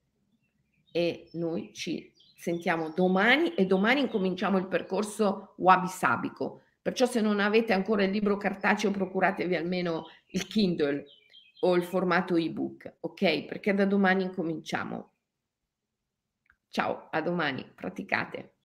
E 0.93 1.31
noi 1.33 1.73
ci 1.73 2.13
sentiamo 2.39 2.91
domani 2.91 3.53
e 3.55 3.67
domani 3.67 4.01
incominciamo 4.01 4.59
il 4.59 4.69
percorso 4.69 5.55
Wabi 5.57 5.89
Sabico. 5.89 6.63
Perciò 6.81 7.05
se 7.05 7.21
non 7.21 7.41
avete 7.41 7.73
ancora 7.73 8.05
il 8.05 8.13
libro 8.13 8.37
cartaceo 8.37 8.93
procuratevi 8.93 9.57
almeno 9.57 10.07
il 10.29 10.47
Kindle 10.47 11.05
o 11.61 11.75
il 11.75 11.83
formato 11.83 12.37
ebook, 12.37 12.99
ok? 13.01 13.45
Perché 13.45 13.75
da 13.75 13.85
domani 13.85 14.23
incominciamo. 14.23 15.15
Ciao, 16.69 17.09
a 17.11 17.21
domani, 17.21 17.69
praticate. 17.75 18.53